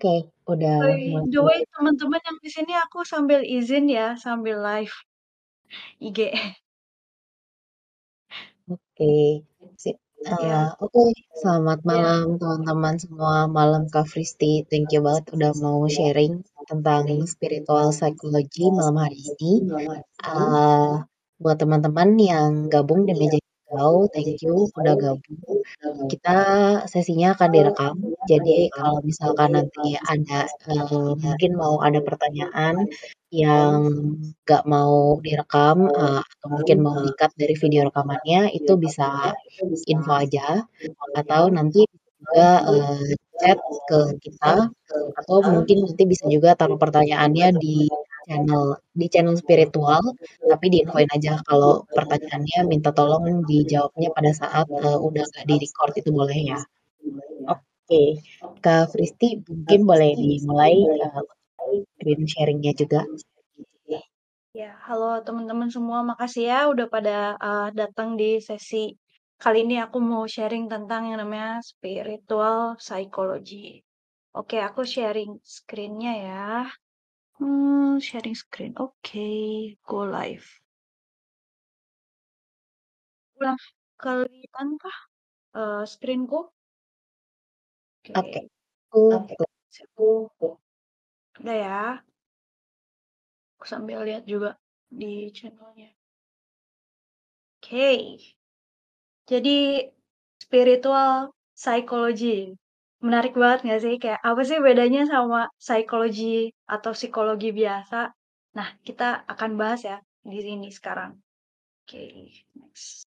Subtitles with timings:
[0.00, 4.96] Oke, udah By the way, teman-teman yang di sini aku sambil izin ya, sambil live
[6.00, 6.32] IG.
[8.72, 9.44] Oke,
[9.76, 10.00] sip.
[10.24, 11.04] Ya, Eee, oke,
[11.36, 11.88] selamat ya.
[11.92, 14.64] malam teman-teman semua, malam Kak Fristi.
[14.72, 19.68] Thank you banget udah mau sharing tentang spiritual psychology malam hari ini.
[20.24, 20.92] Eee,
[21.44, 23.36] buat teman-teman yang gabung di meja
[23.70, 25.40] hijau, thank you udah gabung.
[26.12, 26.36] Kita
[26.92, 27.94] sesinya akan direkam,
[28.30, 30.40] jadi kalau misalkan nanti ada,
[30.70, 32.76] eee, mungkin mau ada pertanyaan
[33.30, 33.76] yang
[34.44, 39.34] nggak mau direkam, eee, atau mungkin mau di-cut dari video rekamannya, itu bisa
[39.92, 40.66] info aja,
[41.18, 41.86] atau nanti
[42.20, 43.58] juga, eee, chat
[43.88, 44.68] ke kita,
[45.20, 47.88] atau mungkin nanti bisa juga taruh pertanyaannya di
[48.30, 50.02] channel di channel spiritual,
[50.46, 56.10] tapi diinfoin aja kalau pertanyaannya minta tolong dijawabnya pada saat, eee, udah nggak di-record itu
[56.14, 56.60] boleh ya?
[57.50, 58.02] Oke,
[58.62, 61.22] Kak Fristi mungkin boleh dimulai, eee,
[61.98, 63.02] screen sharing-nya juga.
[64.50, 68.98] Ya, halo teman-teman semua, makasih ya udah pada uh, datang di sesi
[69.38, 73.86] kali ini aku mau sharing tentang yang namanya spiritual psychology.
[74.34, 76.46] Oke, aku sharing screen-nya ya.
[77.40, 78.76] Hmm, sharing screen.
[78.76, 79.24] Oke,
[79.88, 80.44] go live.
[83.40, 83.56] Udah
[83.96, 84.98] kelihatan kah
[85.56, 86.52] uh, screenku?
[88.12, 88.52] Oke.
[88.92, 89.34] Oke.
[89.96, 90.48] Oke.
[91.40, 91.80] Udah ya.
[93.56, 94.60] Aku sambil lihat juga
[94.92, 95.96] di channelnya.
[97.56, 97.64] Oke.
[97.64, 98.00] Okay.
[99.24, 99.88] Jadi
[100.36, 102.52] spiritual psychology.
[103.00, 103.94] Menarik banget nggak sih?
[104.02, 108.12] Kayak apa sih bedanya sama psikologi atau psikologi biasa?
[108.56, 111.16] Nah, kita akan bahas ya di sini sekarang.
[111.80, 112.14] Oke, okay,
[112.60, 113.08] next.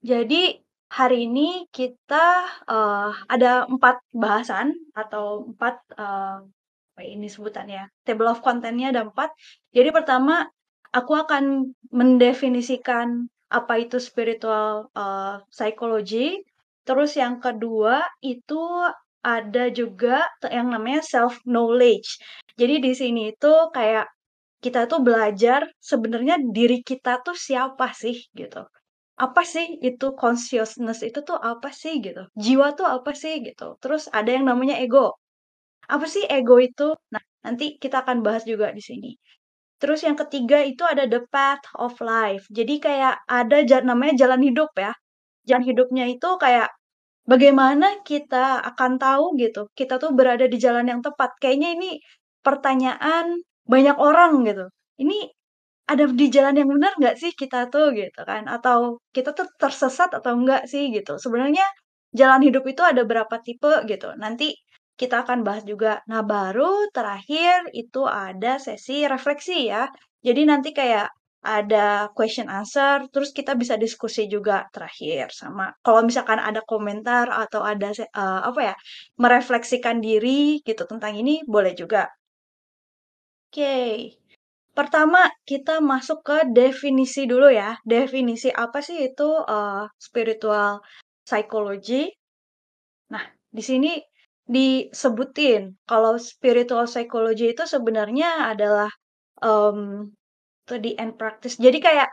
[0.00, 0.56] Jadi
[0.88, 2.26] hari ini kita
[2.64, 6.40] uh, ada empat bahasan atau empat uh,
[6.90, 9.30] apa ini sebutannya table of contentnya ada empat.
[9.76, 10.48] Jadi pertama
[10.90, 16.42] aku akan mendefinisikan apa itu spiritual uh, psychology.
[16.86, 18.60] Terus yang kedua itu
[19.20, 22.16] ada juga yang namanya self knowledge.
[22.56, 24.08] Jadi di sini itu kayak
[24.60, 28.64] kita tuh belajar sebenarnya diri kita tuh siapa sih gitu.
[29.20, 32.24] Apa sih itu consciousness itu tuh apa sih gitu?
[32.36, 33.76] Jiwa tuh apa sih gitu?
[33.80, 35.16] Terus ada yang namanya ego.
[35.88, 36.96] Apa sih ego itu?
[37.12, 39.10] Nah nanti kita akan bahas juga di sini.
[39.80, 42.44] Terus yang ketiga itu ada the path of life.
[42.52, 44.92] Jadi kayak ada namanya jalan hidup ya
[45.48, 46.68] jalan hidupnya itu kayak
[47.28, 51.30] bagaimana kita akan tahu gitu kita tuh berada di jalan yang tepat?
[51.42, 51.90] Kayaknya ini
[52.46, 53.26] pertanyaan
[53.68, 54.66] banyak orang gitu.
[55.02, 55.18] Ini
[55.90, 58.46] ada di jalan yang benar nggak sih kita tuh gitu kan?
[58.48, 61.18] Atau kita tuh tersesat atau enggak sih gitu?
[61.18, 61.66] Sebenarnya
[62.14, 64.14] jalan hidup itu ada berapa tipe gitu?
[64.18, 64.54] Nanti
[65.00, 66.02] kita akan bahas juga.
[66.10, 69.88] Nah baru terakhir itu ada sesi refleksi ya.
[70.26, 71.08] Jadi nanti kayak
[71.40, 77.64] ada question answer terus kita bisa diskusi juga terakhir sama kalau misalkan ada komentar atau
[77.64, 78.74] ada uh, apa ya
[79.16, 82.12] merefleksikan diri gitu tentang ini boleh juga
[83.48, 84.20] oke okay.
[84.70, 87.76] Pertama, kita masuk ke definisi dulu ya.
[87.82, 90.80] Definisi apa sih itu uh, spiritual
[91.26, 92.08] psychology?
[93.10, 93.98] Nah, di sini
[94.46, 98.90] disebutin kalau spiritual psychology itu sebenarnya adalah
[99.42, 100.10] um,
[100.70, 101.58] study and practice.
[101.58, 102.06] Jadi kayak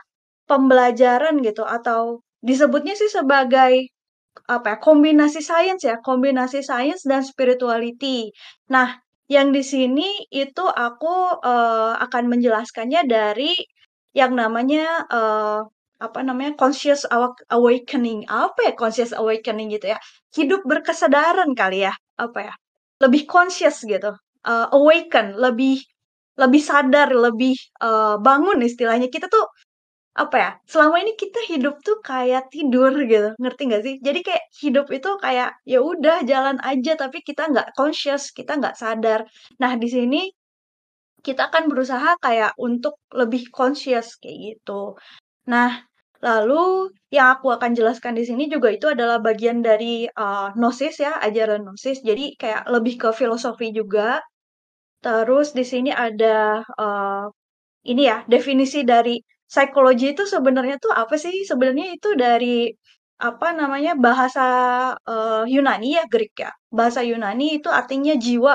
[0.50, 3.86] pembelajaran gitu atau disebutnya sih sebagai
[4.50, 8.34] apa ya kombinasi sains ya kombinasi sains dan spirituality.
[8.74, 8.98] Nah
[9.30, 13.54] yang di sini itu aku uh, akan menjelaskannya dari
[14.16, 15.62] yang namanya uh,
[15.98, 17.02] apa namanya conscious
[17.50, 19.98] awakening apa ya conscious awakening gitu ya
[20.32, 22.54] hidup berkesadaran kali ya apa ya
[23.02, 24.14] lebih conscious gitu
[24.46, 25.82] uh, awaken lebih
[26.38, 29.46] lebih sadar lebih uh, bangun istilahnya kita tuh
[30.18, 33.94] apa ya, selama ini kita hidup tuh kayak tidur gitu, ngerti nggak sih?
[34.02, 38.74] Jadi kayak hidup itu kayak, ya udah jalan aja tapi kita nggak conscious, kita nggak
[38.74, 39.22] sadar.
[39.62, 40.26] Nah, di sini
[41.22, 44.98] kita akan berusaha kayak untuk lebih conscious kayak gitu.
[45.46, 45.86] Nah,
[46.18, 51.14] lalu yang aku akan jelaskan di sini juga itu adalah bagian dari uh, gnosis ya,
[51.22, 52.02] ajaran gnosis.
[52.02, 54.18] Jadi kayak lebih ke filosofi juga.
[55.04, 57.24] Terus di sini ada uh,
[57.86, 59.18] ini ya, definisi dari
[59.48, 61.34] psikologi itu sebenarnya tuh apa sih?
[61.46, 62.68] Sebenarnya itu dari
[63.18, 64.42] apa namanya bahasa
[64.94, 66.50] uh, Yunani ya Greek ya.
[66.70, 68.54] Bahasa Yunani itu artinya jiwa,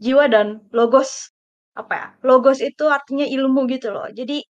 [0.00, 0.46] jiwa dan
[0.76, 1.32] logos
[1.76, 2.06] apa ya?
[2.28, 4.06] Logos itu artinya ilmu gitu loh.
[4.12, 4.44] Jadi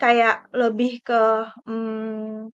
[0.00, 1.20] kayak lebih ke
[1.68, 2.52] hmm,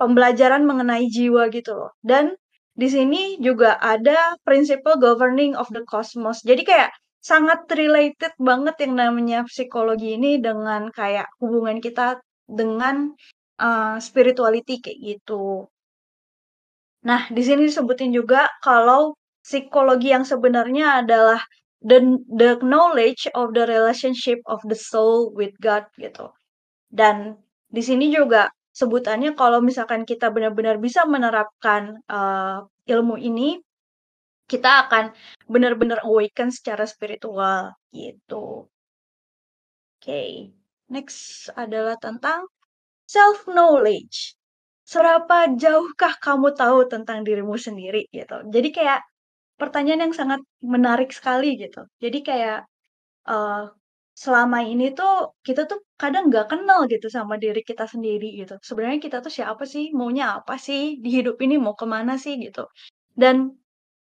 [0.00, 1.92] pembelajaran mengenai jiwa gitu loh.
[2.02, 2.34] Dan
[2.74, 6.40] di sini juga ada principle governing of the cosmos.
[6.46, 12.18] Jadi kayak sangat related banget yang namanya psikologi ini dengan kayak hubungan kita
[12.48, 13.12] dengan
[13.60, 15.68] uh, spirituality kayak gitu.
[17.04, 21.40] Nah, di sini disebutin juga kalau psikologi yang sebenarnya adalah
[21.80, 26.28] the the knowledge of the relationship of the soul with God gitu.
[26.92, 27.40] Dan
[27.72, 33.60] di sini juga sebutannya kalau misalkan kita benar-benar bisa menerapkan uh, ilmu ini,
[34.50, 35.14] kita akan
[35.46, 38.66] benar-benar awaken secara spiritual gitu.
[40.00, 40.30] Oke, okay.
[40.90, 42.50] next adalah tentang
[43.06, 44.34] self knowledge.
[44.82, 48.42] Seberapa jauhkah kamu tahu tentang dirimu sendiri gitu.
[48.50, 49.00] Jadi kayak
[49.54, 51.86] pertanyaan yang sangat menarik sekali gitu.
[52.02, 52.66] Jadi kayak
[53.30, 53.70] uh,
[54.16, 58.58] selama ini tuh kita tuh kadang nggak kenal gitu sama diri kita sendiri gitu.
[58.66, 59.94] Sebenarnya kita tuh siapa sih?
[59.94, 60.98] Maunya apa sih?
[60.98, 62.66] Di hidup ini mau ke mana sih gitu.
[63.14, 63.59] Dan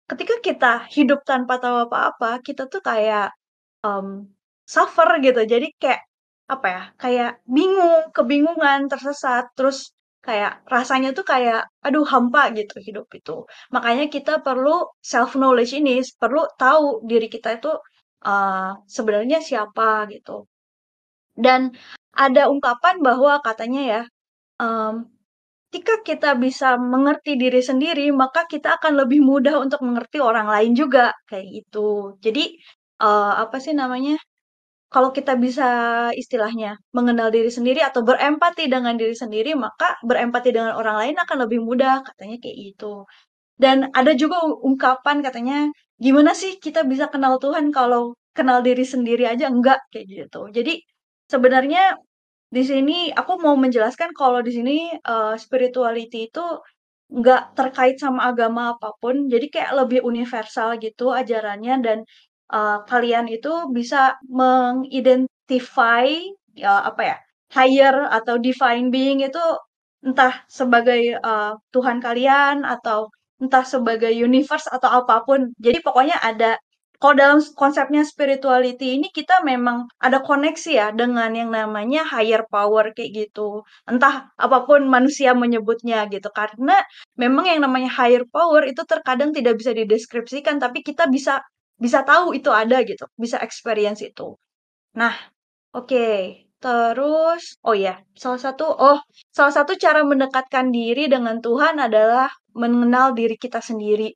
[0.10, 3.36] ketika kita hidup tanpa tahu apa-apa, kita tuh kayak
[3.84, 4.28] um,
[4.64, 5.42] suffer gitu.
[5.44, 6.02] Jadi kayak
[6.48, 6.84] apa ya?
[7.02, 9.92] Kayak bingung, kebingungan, tersesat, terus
[10.24, 13.48] kayak rasanya tuh kayak aduh hampa gitu hidup itu.
[13.76, 17.72] Makanya kita perlu self knowledge ini, perlu tahu diri kita itu
[18.28, 20.48] uh, sebenarnya siapa gitu.
[21.38, 21.72] Dan
[22.18, 24.02] ada ungkapan bahwa katanya ya,
[24.64, 25.06] um,
[25.68, 30.72] ketika kita bisa mengerti diri sendiri, maka kita akan lebih mudah untuk mengerti orang lain
[30.72, 32.16] juga kayak gitu.
[32.24, 32.56] Jadi
[33.04, 34.16] uh, apa sih namanya?
[34.88, 35.68] Kalau kita bisa
[36.16, 41.38] istilahnya mengenal diri sendiri atau berempati dengan diri sendiri, maka berempati dengan orang lain akan
[41.44, 43.04] lebih mudah, katanya kayak gitu.
[43.60, 45.68] Dan ada juga ungkapan katanya,
[46.00, 50.48] gimana sih kita bisa kenal Tuhan kalau kenal diri sendiri aja enggak kayak gitu.
[50.56, 50.80] Jadi
[51.28, 52.00] sebenarnya
[52.56, 56.46] di sini aku mau menjelaskan kalau di sini uh, spirituality itu
[57.08, 61.98] nggak terkait sama agama apa pun, jadi kayak lebih universal gitu ajarannya dan
[62.52, 66.08] uh, kalian itu bisa mengidentify
[66.58, 67.18] ya apa ya
[67.56, 69.40] higher atau divine being itu
[70.04, 73.08] entah sebagai uh, Tuhan kalian atau
[73.44, 75.54] entah sebagai universe atau apa pun.
[75.62, 76.58] Jadi pokoknya ada
[76.98, 82.90] kalau dalam konsepnya spirituality ini kita memang ada koneksi ya dengan yang namanya higher power
[82.98, 83.62] kayak gitu.
[83.86, 86.30] Entah apa pun manusia menyebutnya gitu.
[86.34, 86.82] Karena
[87.14, 91.46] memang yang namanya higher power itu terkadang tidak bisa dideskripsikan tapi kita bisa
[91.78, 94.34] bisa tahu itu ada gitu, bisa experience itu.
[94.98, 95.14] Nah,
[95.78, 95.86] oke.
[95.86, 96.48] Okay.
[96.58, 98.98] Terus, oh ya, salah satu, oh,
[99.30, 104.10] salah satu cara mendekatkan diri dengan Tuhan adalah mengenal diri kita sendiri.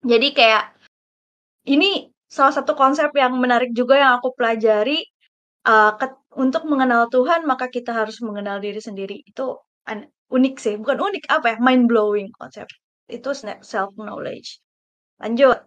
[0.00, 0.77] Jadi kayak
[1.74, 5.04] ini salah satu konsep yang menarik juga yang aku pelajari
[5.68, 5.92] uh,
[6.36, 9.16] untuk mengenal Tuhan maka kita harus mengenal diri sendiri.
[9.30, 9.44] Itu
[10.36, 10.74] unik sih.
[10.80, 11.56] Bukan unik apa ya?
[11.66, 12.68] Mind blowing konsep.
[13.08, 13.32] Itu
[13.72, 14.60] self knowledge
[15.22, 15.58] lanjut.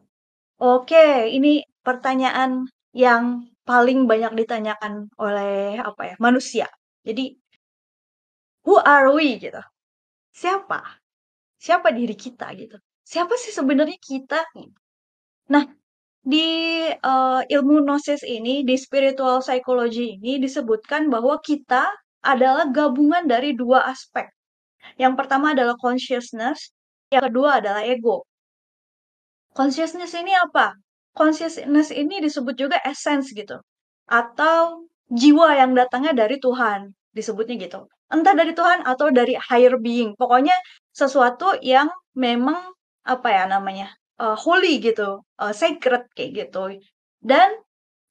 [0.62, 6.68] Oke ini pertanyaan yang paling banyak ditanyakan oleh apa ya manusia.
[7.08, 7.36] Jadi
[8.66, 9.62] who are we gitu.
[10.34, 10.82] Siapa?
[11.58, 12.78] Siapa diri kita gitu.
[13.06, 14.40] Siapa sih sebenarnya kita?
[15.52, 15.64] Nah
[16.22, 21.90] di uh, ilmu gnosis ini, di spiritual psychology ini disebutkan bahwa kita
[22.22, 24.30] adalah gabungan dari dua aspek.
[25.02, 26.74] Yang pertama adalah consciousness,
[27.10, 28.26] yang kedua adalah ego.
[29.52, 30.78] Consciousness ini apa?
[31.12, 33.60] Consciousness ini disebut juga essence gitu.
[34.08, 37.84] Atau jiwa yang datangnya dari Tuhan, disebutnya gitu.
[38.12, 40.16] Entah dari Tuhan atau dari higher being.
[40.16, 40.56] Pokoknya
[40.96, 42.72] sesuatu yang memang
[43.04, 43.92] apa ya namanya?
[44.22, 46.78] Uh, holy gitu, uh, sacred kayak gitu.
[47.22, 47.50] Dan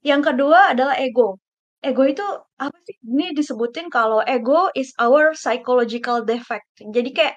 [0.02, 1.38] yang kedua adalah ego.
[1.80, 2.26] Ego itu
[2.60, 2.96] apa sih?
[3.06, 6.66] Ini disebutin kalau ego is our psychological defect.
[6.82, 7.36] Jadi kayak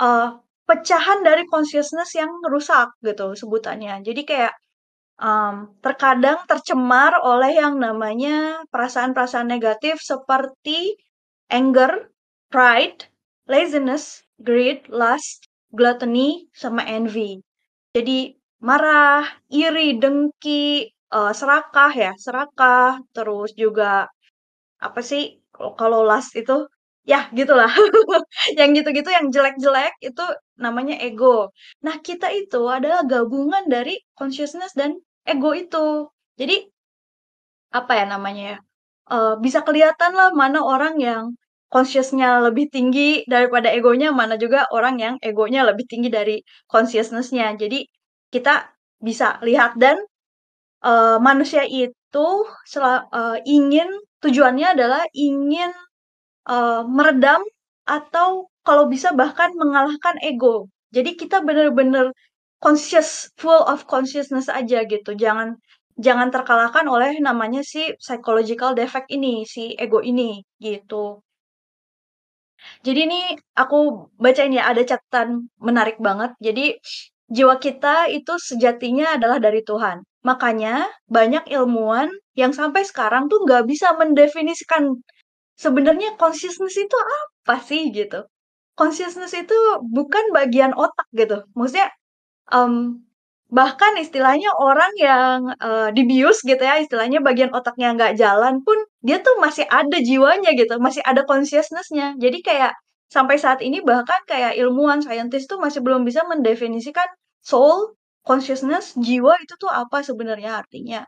[0.00, 4.02] uh, pecahan dari consciousness yang rusak gitu sebutannya.
[4.06, 4.54] Jadi kayak
[5.20, 10.96] um, terkadang tercemar oleh yang namanya perasaan-perasaan negatif seperti
[11.52, 12.10] anger,
[12.50, 13.06] pride,
[13.46, 17.42] laziness, greed, lust, gluttony, sama envy.
[17.96, 24.06] Jadi marah, iri, dengki, uh, serakah ya, serakah, terus juga
[24.86, 25.42] apa sih
[25.80, 26.70] kalau last itu
[27.02, 27.66] ya gitulah.
[28.58, 30.22] yang gitu-gitu yang jelek-jelek itu
[30.64, 31.50] namanya ego.
[31.82, 34.94] Nah, kita itu adalah gabungan dari consciousness dan
[35.26, 36.06] ego itu.
[36.38, 36.56] Jadi
[37.74, 38.58] apa ya namanya ya?
[39.10, 41.24] Uh, bisa kelihatan lah mana orang yang
[41.72, 46.36] consciousnya lebih tinggi daripada egonya, mana juga orang yang egonya lebih tinggi dari
[46.72, 47.54] consciousness-nya.
[47.62, 47.86] Jadi
[48.34, 48.54] kita
[49.00, 49.96] bisa lihat dan
[50.84, 52.28] uh, manusia itu
[52.68, 53.88] sel- uh, ingin
[54.22, 55.70] tujuannya adalah ingin
[56.48, 57.42] uh, meredam
[57.88, 60.68] atau kalau bisa bahkan mengalahkan ego.
[60.92, 62.12] Jadi kita bener-bener
[62.60, 65.16] conscious, full of consciousness aja gitu.
[65.16, 65.56] Jangan
[66.00, 71.22] jangan terkalahkan oleh namanya si psychological defect ini, si ego ini gitu.
[72.86, 73.20] Jadi ini
[73.56, 76.32] aku bacain ya, ada catatan menarik banget.
[76.40, 76.76] Jadi
[77.30, 80.02] jiwa kita itu sejatinya adalah dari Tuhan.
[80.26, 85.00] Makanya banyak ilmuwan yang sampai sekarang tuh nggak bisa mendefinisikan
[85.56, 88.24] sebenarnya consciousness itu apa sih gitu.
[88.76, 89.56] Consciousness itu
[89.92, 91.44] bukan bagian otak gitu.
[91.56, 91.88] Maksudnya
[92.52, 93.04] um,
[93.50, 99.16] bahkan istilahnya orang yang uh, dibius gitu ya, istilahnya bagian otaknya nggak jalan pun dia
[99.24, 102.16] tuh masih ada jiwanya gitu, masih ada consciousness-nya.
[102.20, 102.72] Jadi kayak
[103.10, 107.08] sampai saat ini bahkan kayak ilmuwan, saintis tuh masih belum bisa mendefinisikan
[107.42, 111.00] soul, consciousness, jiwa itu tuh apa sebenarnya artinya.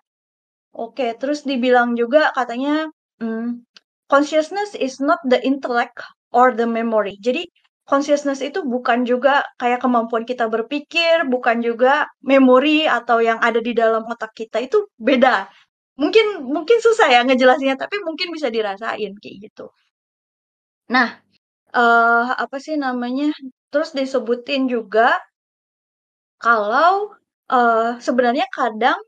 [0.72, 2.88] Oke, terus dibilang juga katanya
[3.20, 3.64] hmm,
[4.08, 6.00] consciousness is not the intellect
[6.32, 7.20] or the memory.
[7.20, 7.44] Jadi
[7.84, 13.76] consciousness itu bukan juga kayak kemampuan kita berpikir, bukan juga memori atau yang ada di
[13.76, 15.49] dalam otak kita itu beda.
[16.00, 19.68] Mungkin mungkin susah ya ngejelasinnya, tapi mungkin bisa dirasain kayak gitu.
[20.94, 21.08] Nah,
[21.76, 23.28] uh, apa sih namanya?
[23.72, 25.18] Terus disebutin juga
[26.40, 27.14] kalau
[27.52, 28.99] uh, sebenarnya kadang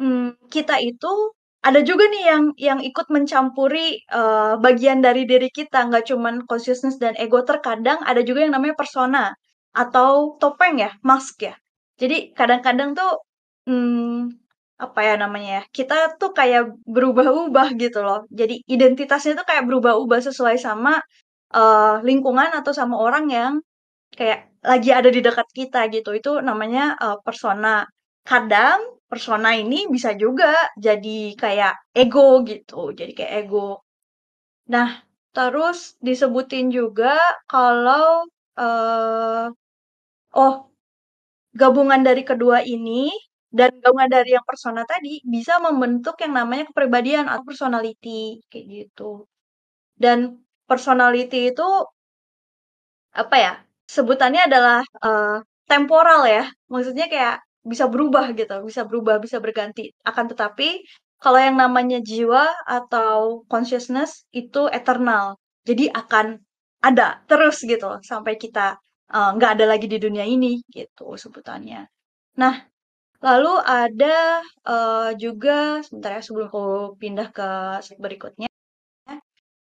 [0.00, 1.32] hmm, kita itu
[1.64, 6.98] ada juga nih yang yang ikut mencampuri uh, bagian dari diri kita, nggak cuman consciousness
[7.02, 7.42] dan ego.
[7.46, 9.32] Terkadang ada juga yang namanya persona
[9.74, 11.54] atau topeng ya, mask ya.
[12.00, 13.12] Jadi kadang-kadang tuh
[13.68, 14.43] hmm,
[14.80, 15.62] apa ya namanya ya?
[15.70, 18.26] Kita tuh kayak berubah-ubah gitu loh.
[18.30, 20.98] Jadi identitasnya tuh kayak berubah-ubah sesuai sama
[21.54, 23.52] uh, lingkungan atau sama orang yang
[24.14, 26.10] kayak lagi ada di dekat kita gitu.
[26.16, 27.86] Itu namanya uh, persona.
[28.24, 30.50] Kadang persona ini bisa juga
[30.80, 33.84] jadi kayak ego gitu, jadi kayak ego.
[34.72, 35.04] Nah,
[35.36, 37.14] terus disebutin juga
[37.46, 38.24] kalau
[38.58, 39.46] uh,
[40.34, 40.54] oh
[41.54, 43.12] gabungan dari kedua ini
[43.58, 49.30] dan gabungan dari yang persona tadi bisa membentuk yang namanya kepribadian atau personality kayak gitu.
[49.94, 51.68] Dan personality itu
[53.14, 53.52] apa ya?
[53.86, 55.38] Sebutannya adalah uh,
[55.70, 56.44] temporal ya.
[56.72, 59.94] Maksudnya kayak bisa berubah gitu, bisa berubah, bisa berganti.
[60.02, 60.82] Akan tetapi
[61.22, 65.38] kalau yang namanya jiwa atau consciousness itu eternal.
[65.62, 66.42] Jadi akan
[66.84, 68.76] ada terus gitu sampai kita
[69.08, 71.86] nggak uh, ada lagi di dunia ini gitu sebutannya.
[72.36, 72.54] Nah,
[73.24, 76.64] lalu ada uh, juga sebentar ya sebelum aku
[77.00, 77.48] pindah ke
[78.04, 78.48] berikutnya.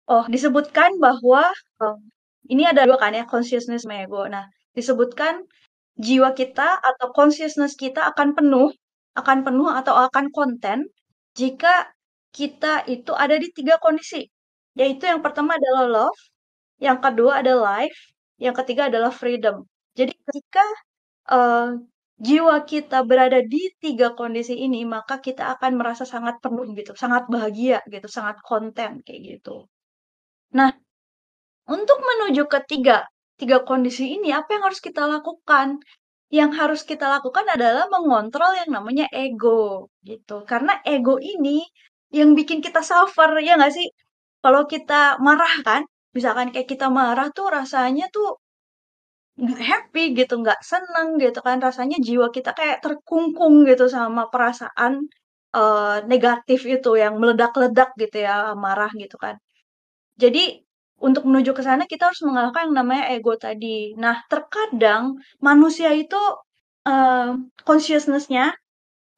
[0.07, 1.51] Oh, disebutkan bahwa
[1.83, 1.99] um,
[2.51, 4.27] ini ada dua kan ya, consciousness sama.
[4.31, 4.43] Nah,
[4.75, 5.43] disebutkan
[5.99, 8.71] jiwa kita atau consciousness kita akan penuh,
[9.19, 10.87] akan penuh atau akan konten
[11.35, 11.91] jika
[12.31, 14.27] kita itu ada di tiga kondisi.
[14.79, 16.19] Yaitu yang pertama adalah love,
[16.79, 17.99] yang kedua adalah life,
[18.39, 19.67] yang ketiga adalah freedom.
[19.99, 20.63] Jadi ketika
[21.31, 21.75] uh,
[22.27, 27.23] jiwa kita berada di tiga kondisi ini, maka kita akan merasa sangat penuh gitu, sangat
[27.33, 29.55] bahagia gitu, sangat konten kayak gitu.
[30.57, 30.71] Nah,
[31.75, 32.97] untuk menuju ke tiga
[33.41, 35.81] tiga kondisi ini apa yang harus kita lakukan?
[36.33, 40.43] Yang harus kita lakukan adalah mengontrol yang namanya ego gitu.
[40.49, 41.61] Karena ego ini
[42.13, 43.87] yang bikin kita suffer ya nggak sih?
[44.43, 45.81] Kalau kita marah kan,
[46.17, 48.40] misalkan kayak kita marah tuh rasanya tuh
[49.39, 55.07] happy gitu, nggak seneng gitu kan, rasanya jiwa kita kayak terkungkung gitu sama perasaan
[55.55, 59.35] uh, negatif itu yang meledak-ledak gitu ya, marah gitu kan.
[60.19, 60.61] Jadi
[61.01, 63.97] untuk menuju ke sana kita harus mengalahkan yang namanya ego tadi.
[63.97, 66.19] Nah, terkadang manusia itu
[66.85, 67.33] uh,
[67.65, 68.53] consciousness-nya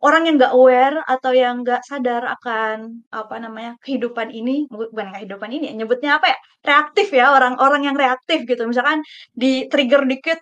[0.06, 5.50] orang yang nggak aware atau yang nggak sadar akan apa namanya kehidupan ini bukan kehidupan
[5.56, 8.64] ini ya, nyebutnya apa ya reaktif ya orang-orang yang reaktif gitu.
[8.68, 9.00] Misalkan
[9.32, 10.40] di trigger dikit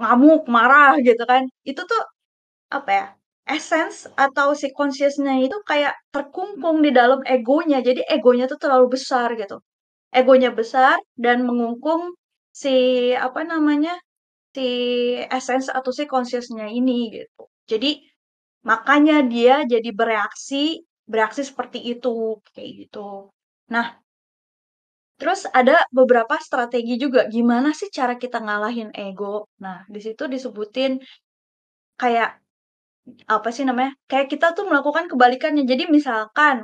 [0.00, 2.02] ngamuk marah gitu kan itu tuh
[2.72, 3.06] apa ya
[3.48, 7.78] essence atau si consciousnya itu kayak terkungkung di dalam egonya.
[7.84, 9.60] Jadi egonya tuh terlalu besar gitu.
[10.14, 12.14] Egonya besar dan mengungkung
[12.54, 12.74] si
[13.16, 13.94] apa namanya
[14.56, 14.68] si
[15.30, 17.42] essence atau si consciousnya ini gitu.
[17.70, 17.90] Jadi
[18.68, 23.28] makanya dia jadi bereaksi bereaksi seperti itu kayak gitu.
[23.74, 23.86] Nah,
[25.20, 29.46] terus ada beberapa strategi juga gimana sih cara kita ngalahin ego.
[29.64, 30.92] Nah, di situ disebutin
[32.00, 32.40] kayak
[33.28, 33.92] apa sih namanya?
[34.10, 35.64] Kayak kita tuh melakukan kebalikannya.
[35.68, 36.56] Jadi misalkan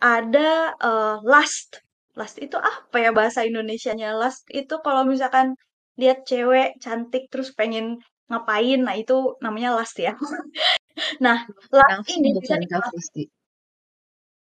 [0.00, 1.84] ada uh, lust
[2.14, 4.14] Last itu apa ya bahasa Indonesianya?
[4.14, 5.58] Last itu kalau misalkan
[5.98, 7.98] lihat cewek cantik terus pengen
[8.30, 10.14] ngapain, nah itu namanya last ya.
[11.24, 11.38] nah,
[11.74, 13.24] last nafsu ini bukan Kak Fristi.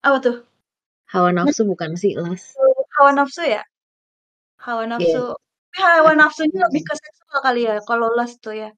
[0.06, 0.36] Apa tuh?
[1.12, 2.54] Hawa nafsu bukan sih last.
[2.96, 3.62] Hawa nafsu ya?
[4.64, 5.22] Hawa nafsu.
[5.22, 5.36] Yeah.
[5.72, 8.70] Tapi Hawa nafsunya lebih ke seksual kali ya, kalau lust tuh ya?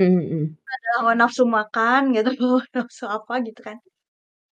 [0.00, 0.44] Mhm mhm.
[0.74, 3.78] Ada hawa nafsu makan gitu, hawa nafsu apa gitu kan.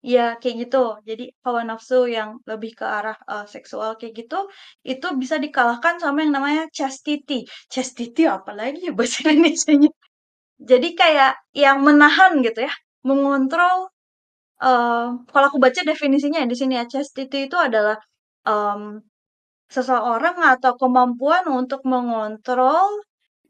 [0.06, 0.78] Iya, kayak gitu.
[1.08, 4.36] Jadi hawa nafsu yang lebih ke arah, eee, seksual kayak gitu,
[4.86, 7.46] itu bisa dikalahkan sama yang namanya chastity.
[7.74, 9.90] Chastity apalagi ya bahasa Indonesianya?
[10.70, 13.90] Jadi kayak yang menahan gitu ya, mengontrol,
[14.62, 17.96] eee, kalau aku baca definisinya di sini ya, chastity itu adalah,
[18.48, 19.02] mmm,
[19.70, 23.02] seseorang atau kemampuan untuk mengontrol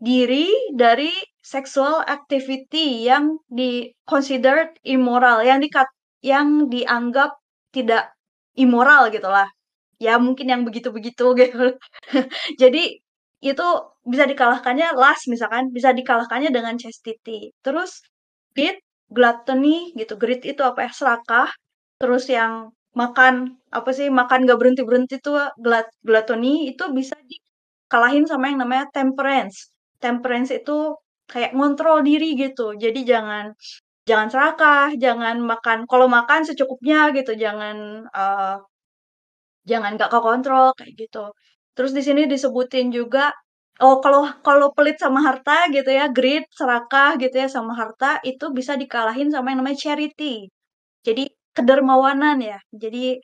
[0.03, 1.11] diri dari
[1.43, 5.89] sexual activity yang di considered immoral, yang dikat
[6.25, 7.37] yang dianggap
[7.75, 8.13] tidak
[8.59, 9.49] immoral gitulah.
[10.03, 11.77] Ya mungkin yang begitu-begitu gitu.
[12.63, 13.01] Jadi
[13.45, 13.67] itu
[14.13, 17.53] bisa dikalahkannya lust misalkan, bisa dikalahkannya dengan chastity.
[17.65, 18.01] Terus
[18.57, 18.79] greed,
[19.13, 20.15] gluttony gitu.
[20.23, 20.91] Greed itu apa ya?
[20.95, 21.49] Serakah.
[22.01, 24.09] Terus yang makan apa sih?
[24.13, 29.71] Makan gak berhenti-berhenti tuh glut gluttony itu bisa dikalahin sama yang namanya temperance.
[30.03, 30.97] Temperance itu
[31.31, 32.75] kayak ngontrol diri gitu.
[32.79, 33.55] Jadi jangan
[34.09, 37.77] jangan serakah, jangan makan kalau makan secukupnya gitu, jangan
[38.11, 38.57] eee,
[39.71, 41.25] jangan gak kekontrol kayak gitu.
[41.77, 43.33] Terus di sini disebutin juga
[43.83, 48.53] oh kalau kalau pelit sama harta gitu ya, greed, serakah gitu ya sama harta, itu
[48.55, 50.49] bisa dikalahin sama yang namanya charity.
[51.07, 52.59] Jadi kedermawanan ya.
[52.75, 53.19] Jadi,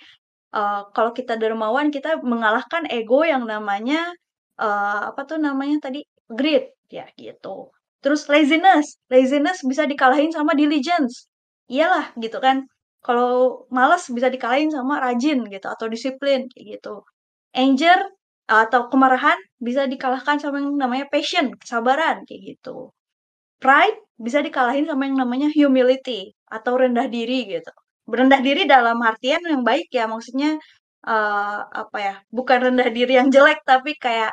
[0.57, 4.12] eee, kalau kita dermawan, kita mengalahkan ego yang namanya,
[4.61, 7.71] eee, apa tuh namanya tadi, greed, ya gitu.
[8.05, 11.28] Terus laziness, laziness bisa dikalahin sama diligence.
[11.71, 12.67] Iyalah gitu kan,
[13.05, 17.02] kalau malas bisa dikalahin sama rajin gitu atau disiplin gitu.
[17.57, 18.00] Anger
[18.49, 22.90] atau kemarahan bisa dikalahkan sama yang namanya passion, kesabaran kayak gitu.
[23.62, 27.73] Pride bisa dikalahin sama yang namanya humility atau rendah diri gitu.
[28.09, 30.57] Rendah diri dalam artian yang baik ya, maksudnya,
[31.07, 34.33] eee, apa ya, bukan rendah diri yang jelek, tapi kayak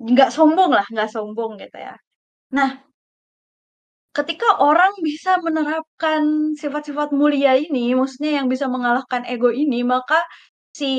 [0.00, 1.94] nggak sombong lah, nggak sombong gitu ya.
[2.56, 2.70] Nah
[4.16, 10.22] ketika orang bisa menerapkan sifat-sifat mulia ini, maksudnya yang bisa mengalahkan ego ini, maka
[10.76, 10.90] si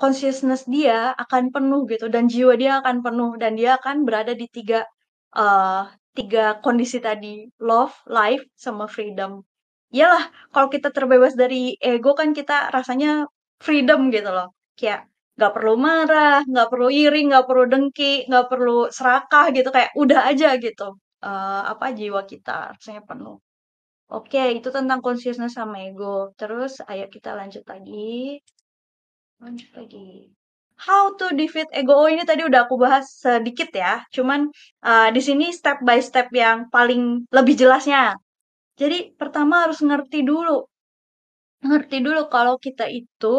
[0.00, 4.46] consciousness dia akan penuh gitu dan jiwa dia akan penuh dan dia akan berada di
[4.56, 4.80] 3,
[5.40, 5.82] eee,
[6.18, 7.34] 3 kondisi tadi,
[7.68, 9.32] love, life, sama freedom.
[9.96, 13.10] Iyalah kalau kita terbebas dari ego kan kita rasanya
[13.64, 15.00] freedom gitu loh, kayak
[15.38, 20.20] nggak perlu marah, nggak perlu iri, nggak perlu dengki, nggak perlu serakah gitu, kayak udah
[20.30, 20.86] aja gitu,
[21.26, 23.36] eee, apa, jiwa kita rasanya penuh.
[24.14, 26.30] Oke, itu tentang consciousness sama ego.
[26.40, 28.38] Terus ayo kita lanjut lagi.
[29.44, 30.32] Lanjut lagi.
[30.86, 34.40] How to defeat ego, oh ini tadi udah aku bahas sedikit ya, cuman,
[34.82, 37.02] eee, di sini step by step yang paling
[37.36, 38.18] lebih jelasnya.
[38.80, 40.58] Jadi pertama harus ngerti dulu
[41.68, 43.36] ngerti dulu kalau kita itu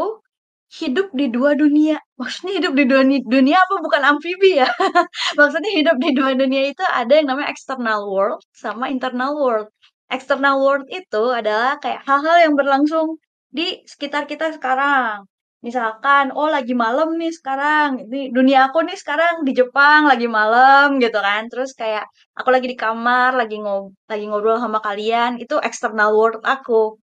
[0.80, 1.98] hidup di 2 dunia.
[2.20, 4.68] Maksudnya hidup di dua ni dunia apa bukan amfibi ya?
[5.40, 9.68] Maksudnya hidup di 2 dunia itu ada yang namanya external world sama internal world.
[10.12, 13.08] External world itu adalah kayak hal-hal yang berlangsung
[13.54, 15.26] di sekitar kita sekarang.
[15.66, 20.86] Misalkan, oh lagi malam nih sekarang, ini dunia aku nih sekarang di Jepang lagi malam
[21.04, 21.42] gitu kan.
[21.52, 22.06] Terus kayak
[22.38, 27.02] aku lagi di kamar, lagi ngob lagi ngobrol sama kalian, itu external world aku.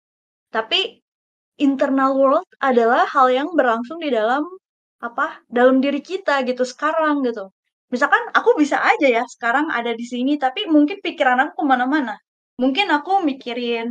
[0.56, 1.00] Tapi
[1.66, 4.42] internal world adalah hal yang berlangsung di dalam
[5.00, 7.52] apa, dalam diri kita gitu sekarang gitu.
[7.92, 12.14] Misalkan aku bisa aja ya sekarang ada di sini, tapi mungkin pikiran aku ke mana-mana.
[12.62, 13.88] Mungkin aku mikirin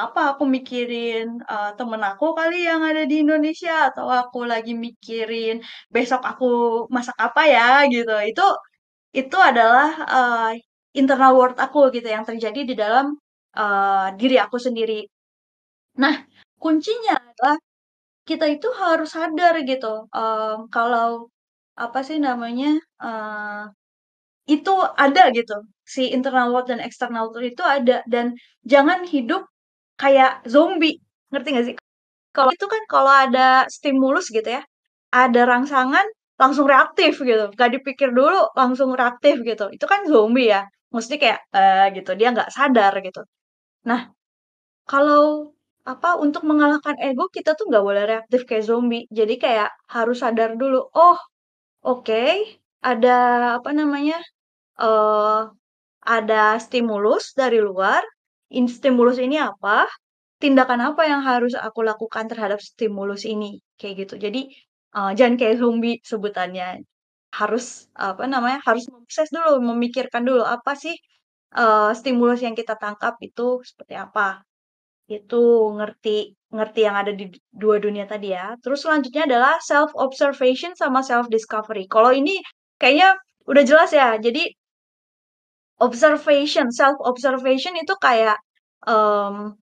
[0.00, 5.54] apa, aku mikirin, eee, temen aku kali yang ada di Indonesia, atau aku lagi mikirin
[5.94, 6.46] besok aku
[6.96, 7.62] masak apa ya
[7.94, 8.12] gitu.
[8.30, 8.42] Itu
[9.18, 10.50] itu adalah, eee,
[11.00, 13.06] internal world aku gitu yang terjadi di dalam,
[13.58, 14.94] eee, diri aku sendiri.
[16.02, 16.14] Nah,
[16.62, 17.56] kuncinya adalah
[18.28, 19.88] kita itu harus sadar gitu,
[20.74, 21.28] kalau
[21.78, 22.68] apa sih namanya,
[23.04, 23.64] eee,
[24.54, 24.72] itu
[25.04, 25.54] ada gitu,
[25.94, 28.34] si internal world dan external world itu ada dan
[28.72, 29.42] jangan hidup
[30.02, 30.98] kayak zombie,
[31.32, 31.76] ngerti nggak sih?
[32.36, 34.62] Kalau itu kan kalau ada stimulus gitu ya,
[35.14, 36.06] ada rangsangan
[36.40, 40.62] langsung reaktif gitu, nggak dipikir dulu langsung reaktif gitu, itu kan zombie ya.
[40.94, 43.22] Maksudnya kayak, eee, gitu, dia nggak sadar gitu.
[43.90, 44.10] Nah,
[44.90, 45.52] kalau
[45.88, 49.04] apa, untuk mengalahkan ego kita tuh nggak boleh reaktif kayak zombie.
[49.12, 51.18] Jadi kayak harus sadar dulu, "Oh,
[51.86, 52.24] oke,
[52.84, 53.10] ada
[53.60, 54.18] apa namanya,
[54.80, 55.40] eee,
[56.06, 58.02] ada stimulus dari luar,
[58.58, 59.88] in stimulus ini apa,
[60.42, 64.14] tindakan apa yang harus aku lakukan terhadap stimulus ini?" Kayak gitu.
[64.26, 64.40] Jadi,
[64.96, 66.82] eee, jangan kayak zombie sebutannya.
[67.36, 70.94] Harus apa namanya, harus memproses dulu, memikirkan dulu, apa sih,
[71.56, 74.42] eee, stimulus yang kita tangkap itu seperti apa.
[75.10, 78.54] Itu, ngerti ngerti yang ada di 2 dunia tadi ya.
[78.64, 81.86] Terus selanjutnya adalah self observation sama self discovery.
[81.90, 82.40] Kalau ini
[82.80, 83.16] kayaknya
[83.50, 84.16] udah jelas ya.
[84.20, 84.50] Jadi
[85.80, 88.38] observation, self observation itu kayak
[88.86, 89.56] um,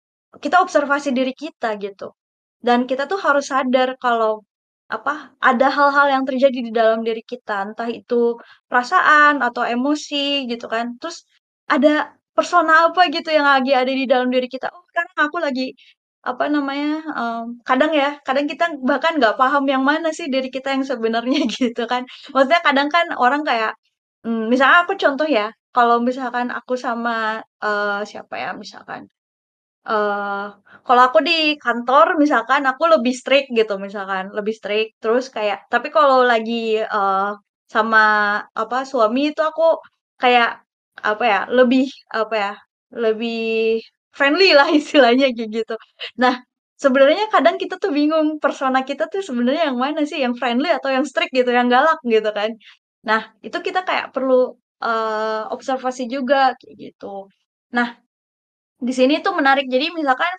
[0.44, 2.14] kita observasi diri kita gitu.
[2.60, 4.44] Dan kita tuh harus sadar kalau
[4.90, 8.36] apa ada hal-hal yang terjadi di dalam diri kita, entah itu
[8.70, 10.98] perasaan atau emosi gitu kan.
[11.02, 11.24] Terus
[11.70, 14.68] ada persona apa gitu yang lagi ada di dalam diri kita.
[14.74, 15.66] Oh, sekarang aku lagi
[16.26, 16.92] apa namanya?
[17.20, 21.40] Um, kadang ya, kadang kita bahkan nggak paham yang mana sih diri kita yang sebenarnya
[21.58, 22.04] gitu kan.
[22.34, 23.72] Maksudnya kadang kan orang kayak,
[24.26, 29.04] hmm, misalnya aku contoh ya, kalau misalkan aku sama uh, siapa ya, misalkan
[29.90, 30.46] Eee,
[30.86, 35.88] kalau aku di kantor misalkan aku lebih strict gitu misalkan, lebih strict terus kayak tapi
[35.98, 36.54] kalau lagi,
[36.84, 37.30] eee,
[37.74, 38.02] sama
[38.62, 39.64] apa, suami itu aku
[40.22, 40.50] kayak
[41.10, 41.84] apa ya, lebih
[42.20, 42.52] apa ya,
[43.04, 43.40] lebih
[44.18, 45.74] friendly lah istilahnya gitu.
[46.22, 46.34] Nah,
[46.84, 50.90] sebenarnya kadang kita tuh bingung persona kita tuh sebenarnya yang mana sih, yang friendly atau
[50.96, 52.52] yang strict gitu, yang galak gitu kan.
[53.08, 57.30] Nah, itu kita kayak perlu, eee, observasi juga kayak gitu.
[57.78, 57.90] Nah
[58.88, 59.66] di sini tuh menarik.
[59.74, 60.34] Jadi misalkan,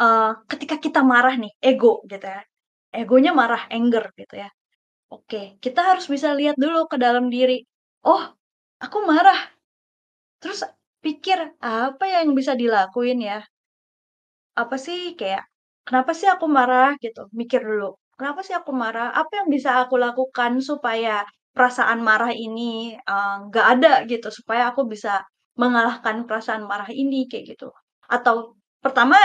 [0.00, 2.42] eee, ketika kita marah nih, ego gitu ya,
[2.96, 4.48] egonya marah, anger gitu ya.
[5.14, 7.62] Oke, kita harus bisa lihat dulu ke dalam diri,
[8.06, 8.22] "Oh,
[8.84, 9.38] aku marah."
[10.42, 10.62] Terus
[11.04, 13.44] pikir, apa yang bisa dilakuin ya?
[14.62, 15.42] Apa sih kayak,
[15.86, 19.10] "Kenapa sih aku marah?" Gitu, mikir dulu, "Kenapa sih aku marah?
[19.20, 24.82] Apa yang bisa aku lakukan supaya perasaan marah ini, eee, nggak ada?" Gitu, supaya aku
[24.90, 25.22] bisa
[25.60, 27.70] mengalahkan perasaan marah ini, kayak gitu.
[28.10, 29.16] Atau pertama,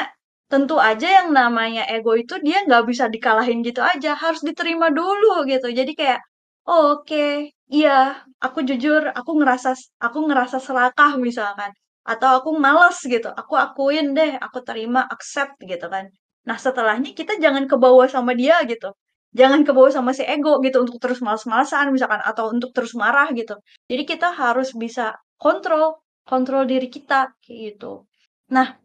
[0.52, 5.46] tentu aja yang namanya ego itu dia nggak bisa dikalahin gitu aja, harus diterima dulu
[5.50, 5.68] gitu.
[5.74, 6.22] Jadi kayak,
[6.70, 11.72] "Oh, oke, iya, aku jujur, aku ngerasa aku ngerasa serakah," misalkan.
[12.08, 16.10] Atau aku males gitu, aku akuin deh, aku terima, accept gitu kan.
[16.50, 18.90] Nah setelahnya kita jangan kebawa sama dia gitu.
[19.38, 23.54] Jangan kebawa sama si ego gitu untuk terus males-malesan misalkan atau untuk terus marah gitu.
[23.90, 28.10] Jadi kita harus bisa kontrol, kontrol diri kita kayak gitu.
[28.56, 28.82] Nah,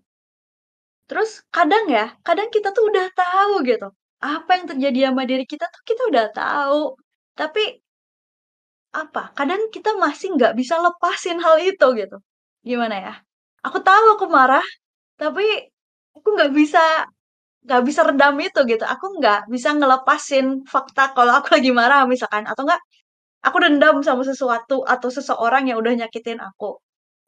[1.09, 3.89] terus kadang ya, kadang kita tuh udah tahu gitu,
[4.25, 6.81] apa yang terjadi sama diri kita tuh kita udah tahu.
[7.37, 7.63] Tapi
[8.95, 12.17] apa, kadang kita masih nggak bisa lepasin hal itu gitu.
[12.63, 13.15] Gimana ya?
[13.67, 14.65] Aku tahu aku marah,
[15.21, 15.45] tapi
[16.17, 16.83] aku nggak bisa
[17.67, 18.85] nggak bisa redam itu gitu.
[18.87, 22.81] Aku nggak bisa ngelepasin fakta kalau aku lagi marah misalkan, atau enggak
[23.47, 26.79] aku dendam sama sesuatu atau seseorang yang udah nyakitin aku.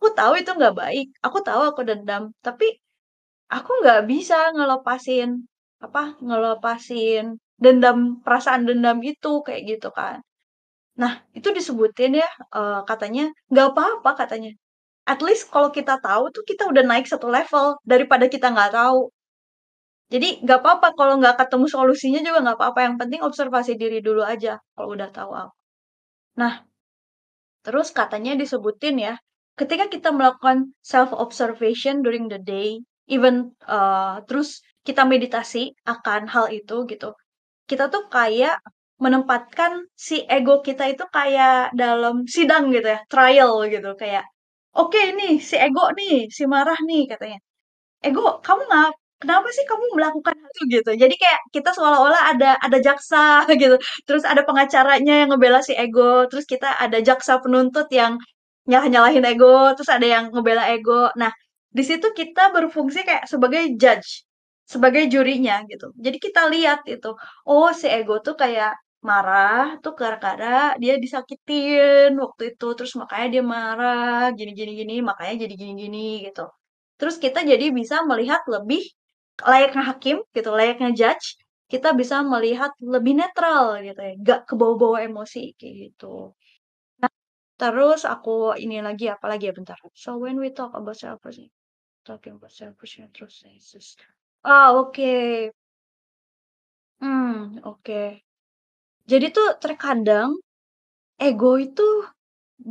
[0.01, 2.67] Aku tahu itu nggak baik, aku tahu aku dendam, tapi
[3.53, 5.47] aku nggak bisa ngelepasin
[5.85, 10.21] apa ngelepasin dendam perasaan dendam itu kayak gitu kan.
[11.01, 14.53] Nah, itu disebutin ya, eee, katanya, "Nggak apa-apa," katanya.
[15.09, 19.11] At least kalau kita tahu tuh kita udah naik satu level, daripada kita nggak tahu.
[20.13, 24.23] Jadi nggak apa-apa kalau nggak ketemu solusinya juga nggak apa-apa, yang penting observasi diri dulu
[24.23, 25.53] aja kalau udah tahu apa.
[26.41, 26.55] Nah,
[27.67, 29.15] terus katanya disebutin ya,
[29.61, 36.47] ketika kita melakukan self observation during the day, even, eee, terus kita meditasi akan hal
[36.55, 37.15] itu gitu,
[37.71, 38.59] kita tuh kayak
[39.03, 44.25] menempatkan si ego kita itu kayak dalam sidang gitu ya, trial gitu, kayak,
[44.77, 47.39] "Oke nih, si ego nih, si marah nih," katanya.
[48.07, 48.91] "Ego, kamu nggak
[49.23, 50.91] kenapa sih kamu melakukan itu?" Gitu.
[51.03, 53.77] Jadi kayak kita seolah-olah ada ada jaksa gitu,
[54.07, 58.19] terus ada pengacaranya yang ngebela si ego, terus kita ada jaksa penuntut yang
[58.71, 61.11] nyalah-nyalahin ego, terus ada yang ngebela ego.
[61.21, 61.31] Nah,
[61.77, 64.27] di situ kita berfungsi kayak sebagai judge,
[64.67, 65.87] sebagai jurinya gitu.
[66.05, 67.11] Jadi kita lihat itu,
[67.47, 68.73] oh si ego tuh kayak
[69.07, 75.35] marah tuh gara-gara dia disakitin waktu itu, terus makanya dia marah, gini gini gini, makanya
[75.47, 76.43] jadi gini gini gitu.
[76.99, 78.83] Terus kita jadi bisa melihat lebih
[79.45, 81.37] layaknya hakim gitu, layaknya judge,
[81.73, 86.33] kita bisa melihat lebih netral gitu ya, nggak kebawa-bawa emosi kayak gitu.
[87.03, 87.13] Nah,
[87.61, 89.79] terus aku ini lagi apa lagi ya bentar.
[89.97, 91.21] So when we talk about self
[92.07, 93.97] talking about self process.
[94.45, 95.53] Ah, oke.
[97.01, 98.03] Hmm, oke.
[99.11, 100.31] Jadi tuh terkadang
[101.21, 101.87] ego itu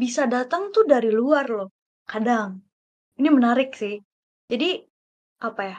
[0.02, 1.70] bisa datang tuh dari luar loh,
[2.12, 2.62] kadang.
[3.20, 3.96] Ini menarik sih.
[4.52, 4.70] Jadi,
[5.48, 5.78] apa ya,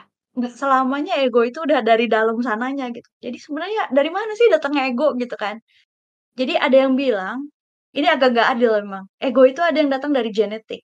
[0.59, 3.09] selamanya ego itu udah dari dalam sananya gitu.
[3.25, 5.57] Jadi sebenarnya dari mana sih datangnya ego gitu kan.
[6.39, 7.49] Jadi ada yang bilang,
[7.97, 10.81] ini agak nggak adil memang, ego itu ada yang datang dari genetik.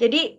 [0.00, 0.38] Jadi,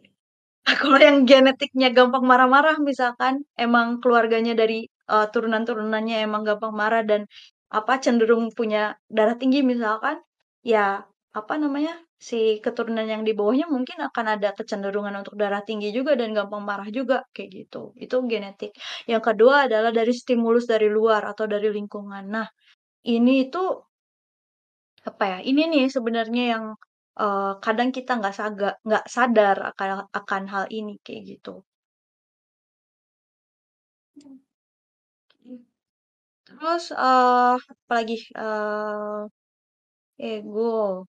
[0.82, 7.26] kalau yang genetiknya gampang marah-marah misalkan, emang keluarganya dari, eee, turunan-turunannya emang gampang marah dan,
[7.74, 10.20] apa, cenderung punya darah tinggi misalkan,
[10.66, 11.04] ya,
[11.36, 16.12] apa namanya, si keturunan yang di bawahnya mungkin akan ada kecenderungan untuk darah tinggi juga
[16.20, 17.82] dan gampang marah juga, kayak gitu.
[18.04, 18.72] Itu genetik.
[19.12, 22.24] Yang kedua adalah dari stimulus dari luar atau dari lingkungan.
[22.36, 22.48] Nah,
[23.16, 23.64] ini itu,
[25.10, 26.66] apa ya, ini nih sebenarnya yang
[27.22, 31.54] eee, kadang kita nggak saga nggak sadar akan akan hal ini, kayak gitu.
[36.48, 39.22] Terus, eee, apalagi, eee,
[40.18, 41.06] ego.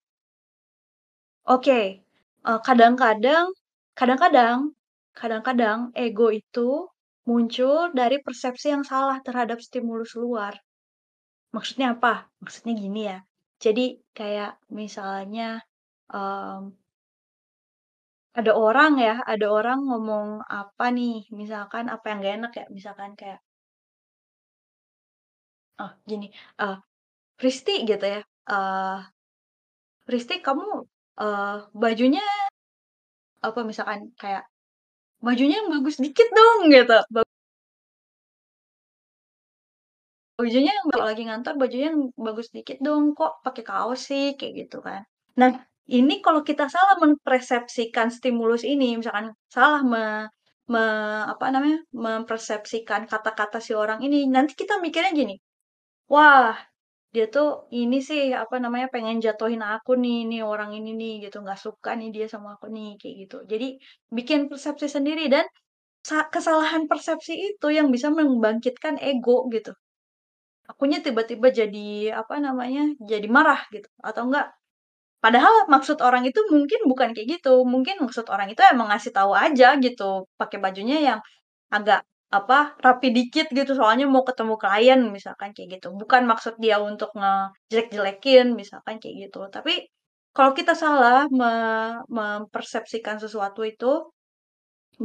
[1.46, 2.00] Oke,
[2.48, 3.52] eee, kadang-kadang
[3.92, 4.72] kadang-kadang
[5.12, 6.88] kadang-kadang ego itu
[7.28, 10.56] muncul dari persepsi yang salah terhadap stimulus luar.
[11.56, 12.28] Maksudnya apa?
[12.42, 13.18] Maksudnya gini ya,
[13.64, 13.84] jadi
[14.18, 15.62] kayak misalnya,
[16.12, 16.74] mmm
[18.34, 23.10] ada orang ya, ada orang ngomong apa nih, misalkan apa yang nggak enak ya, misalkan
[23.14, 23.38] kayak
[25.82, 26.26] oh gini,
[26.60, 26.76] eee,
[27.44, 28.20] "Risti," gitu ya,
[28.52, 28.98] eee,
[30.12, 30.68] "Risti kamu,
[31.20, 32.22] eee, bajunya"
[33.46, 34.44] apa misalkan kayak,
[35.26, 37.22] "Bajunya yang bagus dikit dong," gitu, ba
[40.40, 44.52] "bajunya yang kalau lagi ngantor bajunya yang bagus dikit dong, kok pakai kaos sih?" Kayak
[44.66, 45.06] gitu kan.
[45.38, 45.50] Nah,
[45.86, 50.26] ini kalau kita salah mempersepsikan stimulus ini, misalkan salah me
[50.66, 50.82] me
[51.32, 55.34] apa namanya, mempersepsikan kata-kata si orang ini, nanti kita mikirnya gini,
[56.12, 56.54] "Wah,
[57.14, 61.36] dia tuh ini sih, apa namanya, pengen jatuhin aku nih, nih orang ini nih," gitu,
[61.44, 63.36] "nggak suka nih dia sama aku nih," kayak gitu.
[63.52, 63.66] Jadi
[64.16, 65.46] bikin persepsi sendiri dan
[66.04, 69.72] sa kesalahan persepsi itu yang bisa membangkitkan ego gitu.
[70.70, 74.48] Akunya tiba-tiba jadi, apa namanya, jadi marah gitu, atau enggak
[75.24, 79.32] padahal maksud orang itu mungkin bukan kayak gitu, mungkin maksud orang itu emang ngasih tahu
[79.36, 81.20] aja gitu, pakai bajunya yang
[81.74, 82.02] agak,
[82.38, 85.88] apa, rapi dikit gitu, soalnya mau ketemu klien misalkan kayak gitu.
[86.00, 89.40] Bukan maksud dia untuk ngejelek-jelekin misalkan kayak gitu.
[89.56, 89.72] Tapi
[90.36, 91.50] kalau kita salah me
[92.16, 93.90] mempersepsikan sesuatu itu,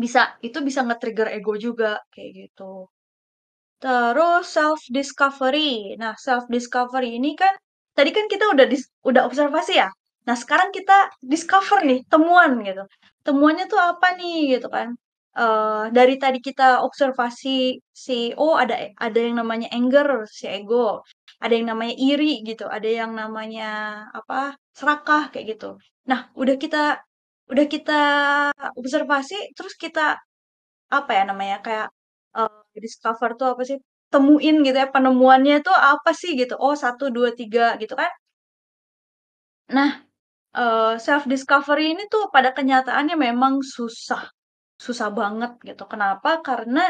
[0.01, 2.89] bisa itu bisa nge-trigger ego juga, kayak gitu.
[3.83, 5.95] Terus self discovery.
[6.01, 7.53] Nah, self discovery ini kan
[7.97, 9.89] tadi kan kita udah dis udah observasi ya.
[10.27, 10.93] Nah, sekarang kita
[11.33, 12.83] discover nih, temuan gitu.
[13.25, 14.87] Temuannya tuh apa nih gitu kan.
[15.37, 21.05] Eee, dari tadi kita observasi si, oh ada ada yang namanya anger, si ego,
[21.37, 23.65] ada yang namanya iri gitu, ada yang namanya
[24.17, 25.77] apa, serakah kayak gitu.
[26.09, 26.77] Nah, udah kita
[27.51, 27.93] udah kita
[28.79, 30.17] observasi, terus kita
[30.93, 31.87] apa ya namanya, kayak,
[32.37, 33.77] eee, discover tuh apa sih,
[34.13, 38.11] temuin gitu ya, penemuannya itu apa sih gitu, oh 1, 2, 3 gitu kan.
[39.69, 40.01] Nah,
[40.57, 44.23] eee, self discovery ini tuh pada kenyataannya memang susah,
[44.85, 45.83] susah banget gitu.
[45.91, 46.31] Kenapa?
[46.47, 46.81] Karena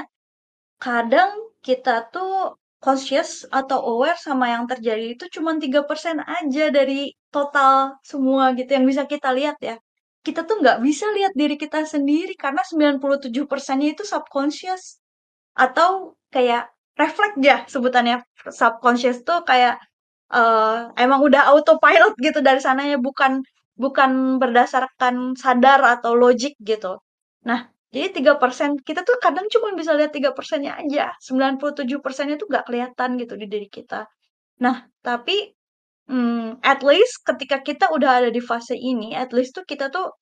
[0.86, 1.32] kadang
[1.68, 8.56] kita tuh conscious atau aware sama yang terjadi itu cuman 3% aja dari total semua
[8.58, 9.76] gitu yang bisa kita lihat ya.
[10.26, 15.00] Kita tuh nggak bisa lihat diri kita sendiri karena 97%-nya itu subconscious.
[15.58, 18.18] Atau kayak refleks ya sebutannya,
[18.52, 19.80] subconscious tuh kayak,
[20.34, 23.42] eee, emang udah autopilot gitu dari sananya, bukan
[23.80, 27.00] bukan berdasarkan sadar atau logik gitu.
[27.48, 33.10] Nah, jadi 3% kita tuh kadang cuman bisa lihat 3%-nya aja, 97%-nya tuh nggak kelihatan
[33.22, 34.06] gitu di diri kita.
[34.66, 35.54] Nah, tapi,
[36.12, 40.14] mmm, at least ketika kita udah ada di fase ini, at least tuh kita tuh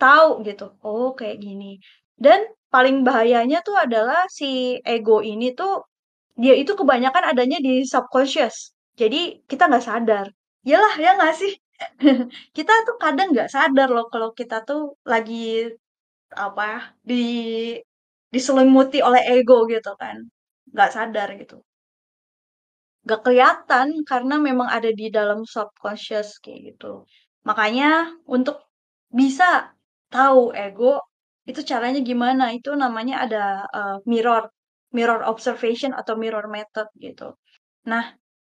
[0.00, 1.78] tahu gitu, oh kayak gini.
[2.16, 2.40] Dan
[2.72, 5.84] paling bahayanya tuh adalah si ego ini tuh,
[6.36, 8.72] dia itu kebanyakan adanya di subconscious.
[9.00, 10.26] Jadi kita nggak sadar.
[10.66, 11.52] Iyalah, ya nggak sih?
[12.56, 15.68] Kita tuh kadang nggak sadar loh kalau kita tuh lagi,
[16.34, 17.14] apa, di
[18.34, 20.16] diselimuti oleh ego gitu kan,
[20.72, 21.62] nggak sadar gitu.
[23.04, 27.04] Nggak kelihatan karena memang ada di dalam subconscious kayak gitu.
[27.44, 28.56] Makanya untuk
[29.12, 29.74] bisa
[30.10, 31.02] tahu ego,
[31.50, 33.42] itu caranya gimana, itu namanya ada,
[33.76, 34.44] eee, mirror
[34.96, 37.36] mirror observation atau mirror method gitu.
[37.90, 38.04] Nah,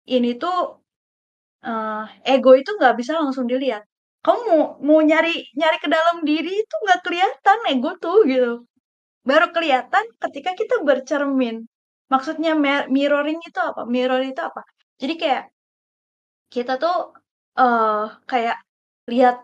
[0.09, 0.81] ini tuh,
[1.65, 2.03] eee,
[2.37, 3.83] ego itu nggak bisa langsung dilihat.
[4.25, 8.51] Kamu mau mau nyari nyari ke dalam diri itu nggak kelihatan ego tuh gitu.
[9.29, 11.57] Baru kelihatan ketika kita bercermin.
[12.13, 12.51] Maksudnya
[12.95, 13.81] mirroring itu apa?
[13.95, 14.61] Mirror itu apa?
[15.01, 15.43] Jadi kayak
[16.53, 17.13] kita tuh,
[17.61, 18.57] eee, kayak
[19.11, 19.35] lihat,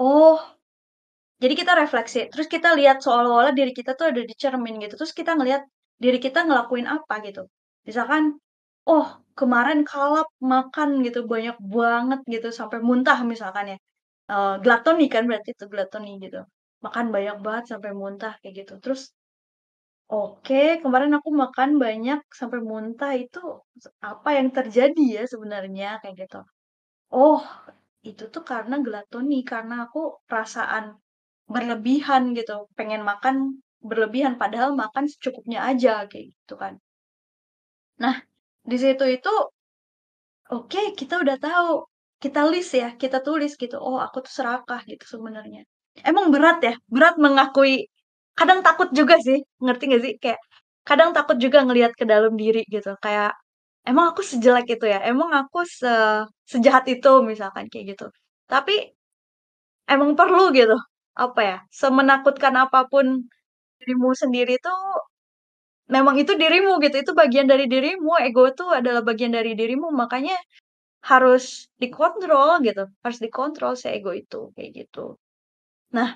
[0.00, 0.38] oh
[1.42, 5.12] jadi kita refleksi, terus kita lihat seolah-olah diri kita tuh ada di cermin gitu, terus
[5.16, 5.62] kita ngelihat
[6.02, 7.46] diri kita ngelakuin apa gitu.
[7.88, 8.38] Misalkan,
[8.88, 9.06] oh
[9.38, 13.78] kemarin kalap makan gitu, banyak banget gitu, sampai muntah misalkan ya,
[14.32, 16.40] eee, gluttony kan berarti itu, gluttony gitu.
[16.86, 18.72] Makan banyak banget sampai muntah kayak gitu.
[18.84, 19.02] Terus,
[20.12, 23.40] oke kemarin aku makan banyak sampai muntah itu
[24.12, 26.38] apa yang terjadi ya sebenarnya kayak gitu.
[27.14, 27.40] Oh,
[28.08, 30.84] itu tuh karena gluttony, karena aku perasaan
[31.54, 33.36] berlebihan gitu, pengen makan
[33.90, 36.74] berlebihan, padahal makan secukupnya aja, kayak gitu kan.
[38.02, 38.16] Nah,
[38.70, 39.32] di situ itu,
[40.56, 41.70] oke kita udah tahu,
[42.22, 45.60] kita list ya, kita tulis gitu, "Oh aku tuh serakah," gitu sebenarnya.
[46.08, 47.88] Emang berat ya, berat mengakui
[48.38, 50.14] kadang takut juga sih, ngerti nggak sih?
[50.22, 50.40] Kayak
[50.88, 53.32] kadang takut juga ngelihat ke dalam diri gitu, kayak,
[53.88, 55.00] "Emang aku sejelek itu ya?
[55.10, 55.88] Emang aku se
[56.52, 58.06] sejahat itu?" Misalkan kayak gitu.
[58.52, 58.74] Tapi
[59.92, 60.76] emang perlu gitu,
[61.18, 63.06] apa ya, semenakutkan apa pun
[63.80, 64.78] dirimu sendiri tuh,
[65.94, 70.36] memang itu dirimu gitu, itu bagian dari dirimu, ego itu adalah bagian dari dirimu, makanya
[71.10, 71.44] harus
[71.82, 75.16] dikontrol gitu, harus dikontrol si ego itu, kayak gitu.
[75.96, 76.08] Nah,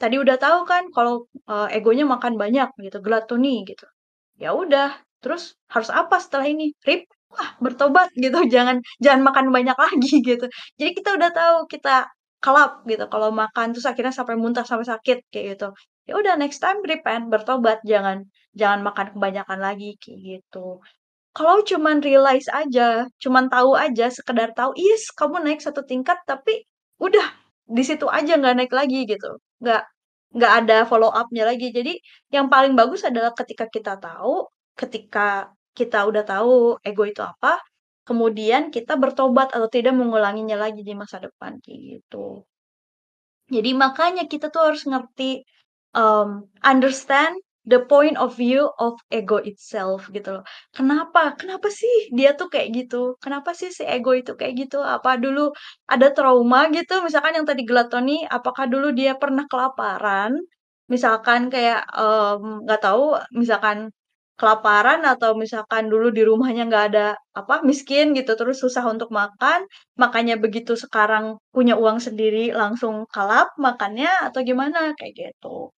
[0.00, 3.86] tadi udah tahu kan kalau, eee, egonya makan banyak gitu, gluttony gitu.
[4.40, 4.88] Ya udah,
[5.24, 6.72] terus harus apa setelah ini?
[6.86, 10.46] Repent lah, bertobat gitu, jangan jangan makan banyak lagi gitu.
[10.80, 12.08] Jadi kita udah tahu kita
[12.44, 15.68] kalap gitu, kalau makan terus akhirnya sampai muntah, sampai sakit, kayak gitu.
[16.08, 18.26] Ya udah next time repent, bertobat, jangan
[18.58, 20.82] jangan makan kebanyakan lagi, kayak gitu.
[21.36, 26.68] Kalau cuman realize aja, cuman tahu aja, sekedar tahu, yes kamu naik satu tingkat, tapi
[27.00, 27.24] udah
[27.64, 29.80] di situ aja nggak naik lagi gitu, nggak
[30.36, 31.72] nggak ada follow up-nya lagi.
[31.72, 31.96] Jadi
[32.36, 34.44] yang paling bagus adalah ketika kita tahu,
[34.76, 37.56] ketika kita udah tahu ego itu apa,
[38.04, 42.44] kemudian kita bertobat atau tidak mengulanginya lagi di masa depan, gitu.
[43.50, 45.42] Jadi makanya kita tuh harus ngerti,
[45.96, 47.34] mmm, understand
[47.68, 50.44] the point of view of ego itself gitu loh.
[50.74, 53.14] Kenapa kenapa sih dia tuh kayak gitu?
[53.22, 54.78] Kenapa sih si ego itu kayak gitu?
[54.82, 55.52] Apa dulu
[55.90, 57.00] ada trauma gitu?
[57.06, 60.34] Misalkan yang tadi gluttony, apakah dulu dia pernah kelaparan?
[60.92, 63.90] Misalkan kayak, mmm, nggak tahu, misalkan
[64.40, 67.06] kelaparan atau misalkan dulu di rumahnya nggak ada
[67.38, 69.60] apa, miskin gitu, terus susah untuk makan,
[70.02, 74.92] makanya begitu sekarang punya uang sendiri langsung kalap makannya atau gimana?
[74.98, 75.70] Kayak gitu.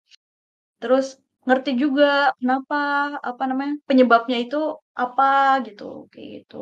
[0.82, 2.78] Terus ngerti juga kenapa,
[3.30, 4.58] apa namanya, penyebabnya itu
[5.04, 6.56] apa gitu, kayak gitu.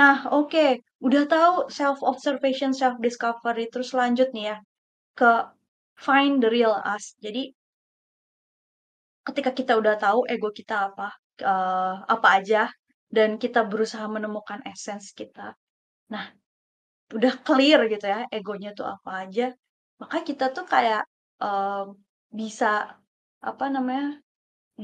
[0.00, 0.66] Nah, oke,
[1.06, 4.56] udah tahu self observation, self discovery, terus lanjut nih ya
[5.18, 5.30] ke
[6.06, 7.04] find the real us.
[7.24, 7.42] Jadi
[9.26, 11.08] ketika kita udah tahu ego kita apa,
[11.40, 12.62] eee, apa aja,
[13.08, 15.56] dan kita berusaha menemukan essence kita.
[16.12, 16.26] Nah,
[17.16, 19.46] udah clear gitu ya, egonya tuh apa aja,
[20.02, 21.04] maka kita tuh kayak,
[21.42, 21.84] eee,
[22.34, 22.98] bisa,
[23.50, 24.18] apa namanya,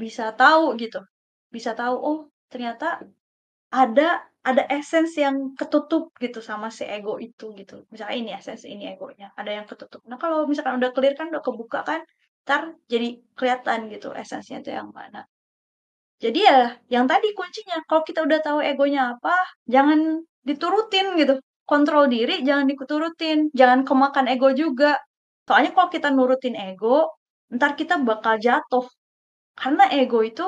[0.01, 1.01] bisa tahu gitu,
[1.55, 2.19] bisa tahu, oh
[2.51, 3.01] ternyata
[3.71, 7.85] ada ada essence yang ketutup gitu sama si ego itu gitu.
[7.93, 10.01] Misalnya ini essence, ini egonya, ada yang ketutup.
[10.09, 12.01] Nah kalau misalkan udah clear kan, udah kebuka kan,
[12.43, 15.25] entar jadi kelihatan gitu essence-nya itu yang mana.
[16.21, 19.35] Jadi ya yang tadi kuncinya, kalau kita udah tahu egonya apa,
[19.69, 21.37] jangan diturutin gitu,
[21.69, 24.97] kontrol diri jangan diturutin, jangan kemakan ego juga.
[25.47, 27.09] Soalnya kalau kita nurutin ego,
[27.53, 28.85] entar kita bakal jatuh.
[29.59, 30.43] Karena ego itu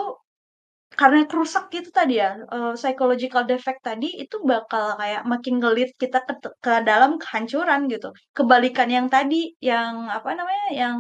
[1.00, 6.20] karena kerusak gitu tadi ya, eee, psychological defect tadi itu bakal kayak makin ngelit kita
[6.28, 6.34] ke
[6.66, 8.10] ke dalam kehancuran gitu.
[8.38, 10.98] Kebalikan yang tadi, yang apa namanya, yang,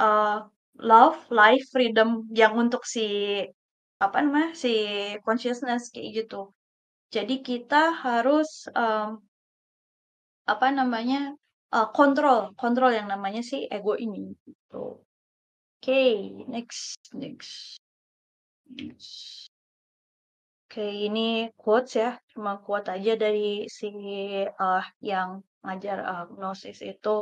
[0.00, 0.36] eee,
[0.90, 3.06] love, life, freedom, yang untuk si
[4.04, 4.70] apa namanya, si
[5.26, 6.50] consciousness kayak gitu.
[7.14, 9.22] Jadi kita harus, mmm
[10.50, 11.18] apa namanya,
[11.74, 15.02] eee, kontrol kontrol yang namanya si ego ini, gitu.
[15.82, 17.80] Oke, next next
[18.70, 19.50] next.
[20.70, 23.88] Oke, ini quotes ya, cuma quote aja dari si,
[24.48, 27.16] eee, yang ngajar, eee, Gnosis itu,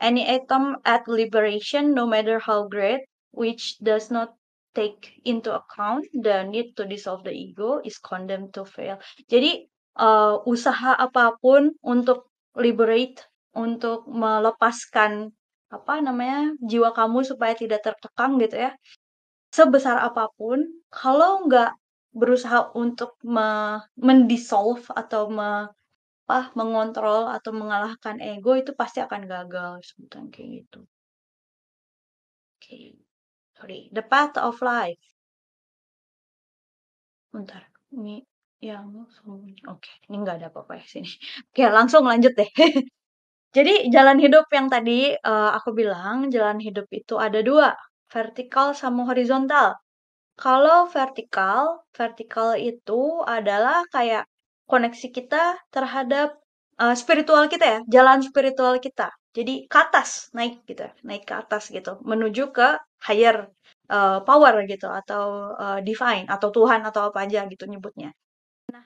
[0.00, 3.04] "Any attempt at liberation, no matter how great,
[3.36, 4.32] which does not
[4.78, 8.96] take into account the need to dissolve the ego, is condemned to fail."
[9.28, 9.68] Jadi,
[10.00, 13.20] eee, usaha apa pun untuk liberate,
[13.52, 15.34] untuk melepaskan,
[15.76, 18.70] apa namanya, jiwa kamu supaya tidak terkekang gitu ya,
[19.56, 20.60] sebesar apa pun,
[20.92, 21.72] kalau nggak
[22.20, 25.50] berusaha untuk me mendissolve atau me
[26.28, 30.80] apa, mengontrol atau mengalahkan ego, itu pasti akan gagal, sebutan kayak gitu.
[32.62, 32.96] Oke,
[33.58, 34.98] sorry, the path of life.
[37.32, 37.62] Bentar,
[37.96, 38.22] ini
[38.62, 38.86] yang
[39.68, 41.10] oke, ini nggak ada apa-apa ya sini.
[41.50, 42.50] Oke, langsung lanjut deh.
[43.54, 47.70] Jadi jalan hidup yang tadi, eee, aku bilang, jalan hidup itu ada 2,
[48.10, 49.78] vertikal sama horizontal.
[50.38, 54.24] Kalau vertikal, vertikal itu adalah kayak
[54.70, 56.38] koneksi kita terhadap,
[56.82, 59.10] eee, spiritual kita ya, jalan spiritual kita.
[59.36, 62.68] Jadi ke atas, naik gitu, naik ke atas gitu, menuju ke
[63.08, 63.48] higher,
[63.92, 68.10] eee, power gitu atau, eee, divine atau Tuhan atau apa aja gitu nyebutnya.
[68.72, 68.84] Nah,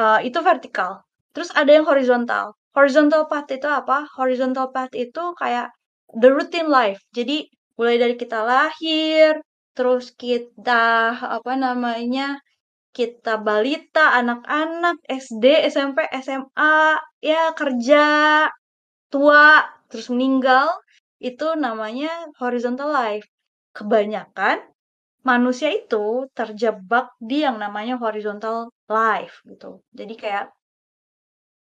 [0.00, 1.04] eee, itu vertikal.
[1.36, 2.56] Terus ada yang horizontal.
[2.72, 4.08] Horizontal path itu apa?
[4.16, 5.68] Horizontal path itu kayak
[6.16, 7.00] the routine life.
[7.12, 9.40] Jadi mulai dari kita lahir,
[9.76, 12.40] terus kita, apa namanya,
[12.92, 18.04] kita balita, anak-anak, SD, SMP, SMA, ya kerja,
[19.12, 20.68] tua, terus meninggal,
[21.20, 23.24] itu namanya horizontal life.
[23.72, 24.60] Kebanyakan
[25.24, 29.80] manusia itu terjebak di yang namanya horizontal life gitu.
[29.96, 30.46] Jadi kayak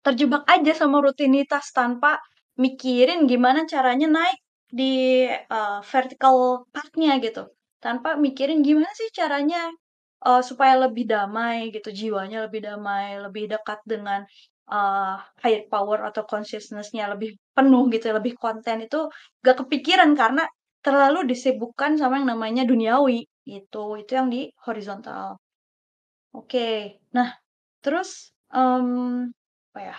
[0.09, 2.17] terjebak aja sama rutinitas tanpa
[2.57, 7.45] mikirin gimana caranya naik di uh, vertical path-nya gitu.
[7.77, 9.69] Tanpa mikirin gimana sih caranya
[10.25, 14.25] uh, supaya lebih damai gitu, jiwanya lebih damai, lebih dekat dengan
[14.73, 19.07] uh, higher power atau consciousness-nya lebih penuh gitu, lebih konten itu
[19.45, 20.43] gak kepikiran karena
[20.81, 23.95] terlalu disibukkan sama yang namanya duniawi gitu.
[24.01, 25.37] Itu yang di horizontal.
[26.29, 26.75] Oke, okay.
[27.15, 27.33] nah
[27.81, 29.31] terus um,
[29.79, 29.97] apa ya?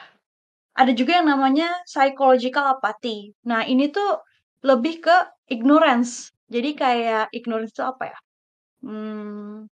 [0.77, 3.33] Ada juga yang namanya psychological apathy.
[3.49, 4.21] Nah, ini tuh
[4.69, 5.17] lebih ke
[5.49, 6.33] ignorance.
[6.53, 8.19] Jadi kayak ignorance itu apa ya?
[8.85, 9.69] Hmm,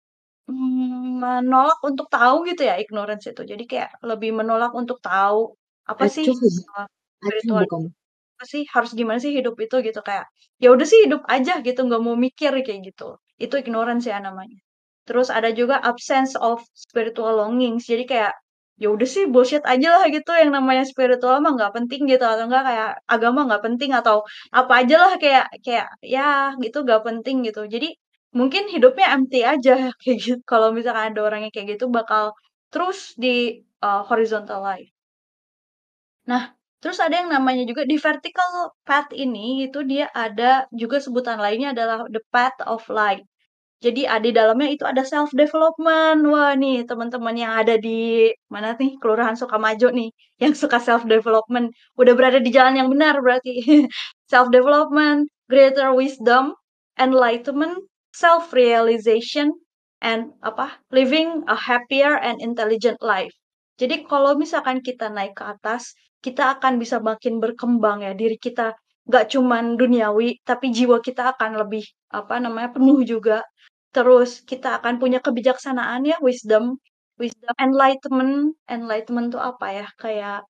[1.21, 3.41] menolak untuk tahu gitu ya ignorance itu.
[3.51, 5.57] Jadi kayak lebih menolak untuk tahu
[5.89, 6.37] apa sih Acuh,
[6.77, 6.87] uh,
[7.17, 7.65] spiritual
[8.35, 10.25] apa sih harus gimana sih hidup itu gitu kayak
[10.63, 13.17] ya udah sih hidup aja gitu nggak mau mikir kayak gitu.
[13.41, 14.59] Itu ignorance ya namanya.
[15.07, 17.83] Terus ada juga absence of spiritual longings.
[17.91, 18.33] Jadi kayak
[18.81, 22.43] ya udah sih bullshit aja lah gitu yang namanya spiritual mah nggak penting gitu atau
[22.47, 24.15] enggak kayak agama nggak penting atau
[24.59, 27.61] apa aja lah kayak kayak ya gitu nggak penting gitu.
[27.73, 27.87] Jadi
[28.39, 29.71] mungkin hidupnya empty aja
[30.01, 30.39] kayak gitu.
[30.51, 32.23] Kalau misalkan ada orang yang kayak gitu bakal
[32.73, 34.91] terus di uh, horizontal life.
[36.31, 36.43] Nah,
[36.81, 38.49] terus ada yang namanya juga di vertical
[38.87, 43.23] path ini itu dia ada juga sebutan lainnya adalah the path of light.
[43.83, 46.25] Jadi di dalamnya itu ada self development.
[46.31, 50.09] Wah nih teman-teman yang ada di mana nih Kelurahan Sukamajo nih
[50.41, 53.61] yang suka self development udah berada di jalan yang benar berarti.
[54.31, 56.55] self development, greater wisdom,
[56.97, 57.77] enlightenment,
[58.15, 59.51] self realization
[60.01, 60.79] and apa?
[60.89, 63.33] living a happier and intelligent life.
[63.75, 68.73] Jadi kalau misalkan kita naik ke atas, kita akan bisa makin berkembang ya diri kita
[69.05, 73.45] nggak cuman duniawi tapi jiwa kita akan lebih apa namanya penuh juga
[73.95, 76.75] Terus kita akan punya kebijaksanaan ya, wisdom,
[77.21, 79.87] wisdom, enlightenment, enlightenment tuh apa ya?
[79.95, 80.43] Kayak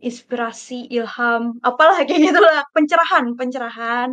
[0.00, 4.10] inspirasi, ilham, apalah kayak gitulah, pencerahan, pencerahan.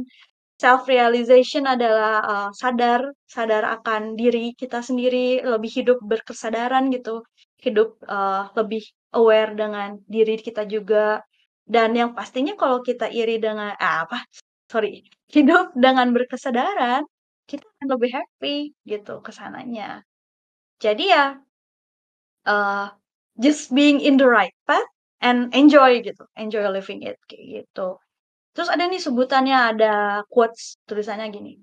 [0.57, 7.23] Self realization adalah uh, sadar, sadar akan diri kita sendiri, lebih hidup berkesadaran gitu,
[7.61, 8.83] hidup uh, lebih
[9.15, 11.21] aware dengan diri kita juga.
[11.63, 14.25] Dan yang pastinya kalau kita iri dengan ah, apa?
[14.71, 17.05] Sorry, hidup dengan berkesadaran,
[17.47, 20.03] kita akan lebih happy gitu ke sananya.
[20.83, 21.39] Jadi ya
[22.45, 22.87] uh,
[23.41, 24.85] just being in the right path
[25.23, 27.97] and enjoy gitu, enjoy living it kayak gitu.
[28.53, 29.93] Terus ada nih sebutannya ada
[30.29, 31.53] quotes tulisannya gini.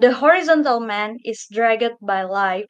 [0.00, 2.68] The horizontal man is dragged by life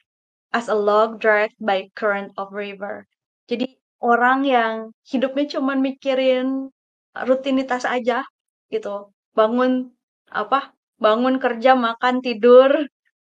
[0.52, 3.06] as a log dragged by current of river.
[3.48, 4.74] Jadi orang yang
[5.08, 6.68] hidupnya cuma mikirin
[7.14, 8.22] rutinitas aja
[8.68, 9.10] gitu.
[9.34, 9.90] Bangun
[10.30, 12.70] apa bangun kerja makan tidur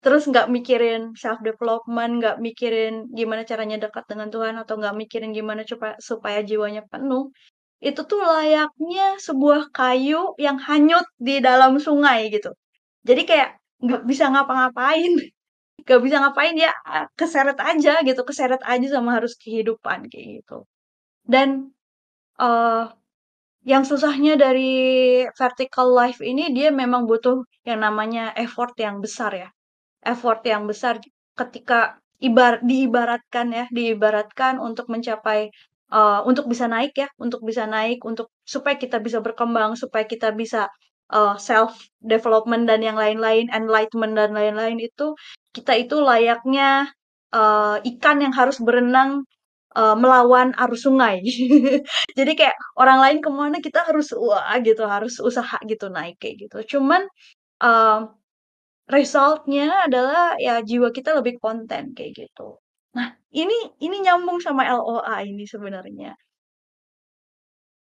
[0.04, 5.32] terus nggak mikirin self development nggak mikirin gimana caranya dekat dengan Tuhan atau nggak mikirin
[5.32, 7.32] gimana supaya supaya jiwanya penuh
[7.84, 12.50] itu tuh layaknya sebuah kayu yang hanyut di dalam sungai gitu.
[13.04, 13.50] Jadi kayak
[13.84, 15.12] nggak bisa ngapa-ngapain
[15.84, 16.72] nggak bisa ngapain ya
[17.18, 18.20] keseret aja gitu.
[18.24, 20.64] Keseret aja sama harus kehidupan kayak gitu.
[21.28, 21.76] Dan
[22.40, 22.88] uh,
[23.64, 24.72] yang susahnya dari
[25.32, 29.48] vertical life ini dia memang butuh yang namanya effort yang besar ya.
[30.04, 31.00] Effort yang besar
[31.32, 35.48] ketika ibar diibaratkan ya, diibaratkan untuk mencapai
[35.88, 40.36] uh, untuk bisa naik ya, untuk bisa naik untuk supaya kita bisa berkembang, supaya kita
[40.36, 40.68] bisa
[41.08, 45.16] uh, self development dan yang lain-lain, enlightenment dan lain-lain itu
[45.56, 46.92] kita itu layaknya
[47.32, 49.24] uh, ikan yang harus berenang
[49.76, 51.20] uh, melawan arus sungai.
[52.18, 56.46] Jadi kayak orang lain ke mana kita harus wah gitu, harus usaha gitu naik kayak
[56.48, 56.78] gitu.
[56.78, 57.02] Cuman
[57.62, 58.08] uh,
[58.90, 62.60] resultnya adalah ya jiwa kita lebih konten kayak gitu.
[62.96, 66.14] Nah ini ini nyambung sama LOA ini sebenarnya.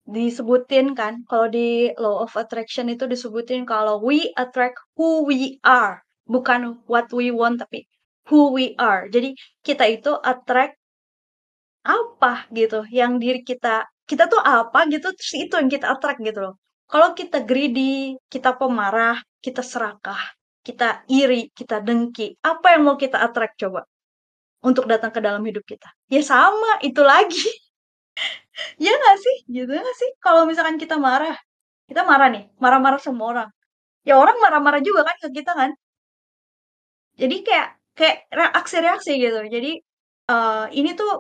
[0.03, 6.03] Disebutin kan, kalau di Law of Attraction itu disebutin kalau we attract who we are,
[6.27, 7.87] bukan what we want tapi
[8.27, 9.07] who we are.
[9.07, 10.82] Jadi kita itu attract
[11.83, 16.41] apa gitu yang diri kita kita tuh apa gitu terus itu yang kita attract gitu
[16.45, 16.55] loh.
[16.91, 20.21] Kalau kita greedy kita pemarah kita serakah
[20.63, 23.83] kita iri kita dengki apa yang mau kita attract coba
[24.63, 25.89] untuk datang ke dalam hidup kita?
[26.13, 27.43] Ya sama itu lagi.
[28.85, 29.37] Ya nggak sih?
[29.49, 30.11] Gitu nggak sih?
[30.21, 31.37] Kalau misalkan kita marah
[31.89, 33.51] kita marah nih marah-marah sama orang.
[34.09, 35.71] Ya orang marah-marah juga kan ke kita kan?
[37.21, 37.69] Jadi kayak
[37.99, 39.41] kayak reaksi-reaksi gitu.
[39.55, 39.71] Jadi
[40.33, 41.11] uh, ini tuh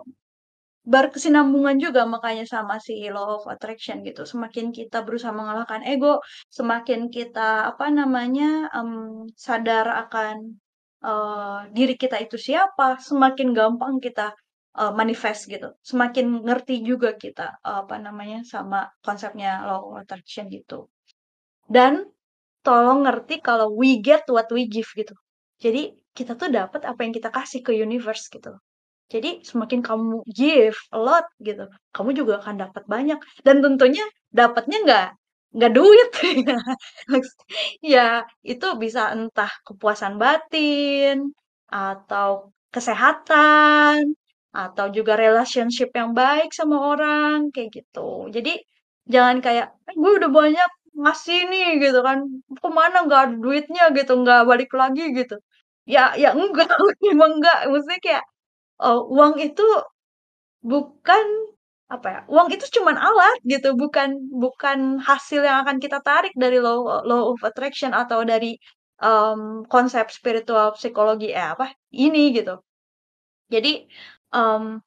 [0.82, 4.26] berkesinambungan juga makanya sama si law of attraction gitu.
[4.26, 6.18] Semakin kita berusaha mengalahkan ego,
[6.50, 10.58] semakin kita apa namanya um, sadar akan
[11.06, 14.34] uh, diri kita itu siapa, semakin gampang kita
[14.74, 15.70] uh, manifest gitu.
[15.86, 20.90] Semakin ngerti juga kita uh, apa namanya sama konsepnya law of attraction gitu.
[21.70, 22.10] Dan
[22.66, 25.14] tolong ngerti kalau we get what we give gitu.
[25.62, 28.58] Jadi kita tuh dapat apa yang kita kasih ke universe gitu.
[29.12, 34.78] Jadi semakin kamu give a lot gitu, kamu juga akan dapat banyak dan tentunya dapatnya
[34.86, 35.06] nggak
[35.56, 36.08] nggak duit.
[37.94, 41.32] ya itu bisa entah kepuasan batin,
[41.72, 44.14] atau kesehatan,
[44.56, 48.28] atau juga relationship yang baik sama orang, kayak gitu.
[48.34, 48.52] Jadi
[49.12, 50.70] jangan kayak, eh, gue udah banyak
[51.02, 52.18] ngasih nih gitu kan,
[52.62, 55.36] ke mana nggak ada duitnya gitu, nggak balik lagi gitu.
[55.88, 56.68] Ya ya enggak,
[57.12, 58.24] emang enggak, maksudnya kayak
[58.80, 59.62] oh, uang itu
[60.62, 61.24] bukan
[61.92, 62.20] apa ya?
[62.32, 67.22] Uang itu cuman alat gitu, bukan bukan hasil yang akan kita tarik dari law law
[67.32, 68.56] of attraction atau dari
[69.02, 72.62] um, konsep spiritual psikologi eh apa ini gitu.
[73.52, 73.84] Jadi
[74.32, 74.80] um,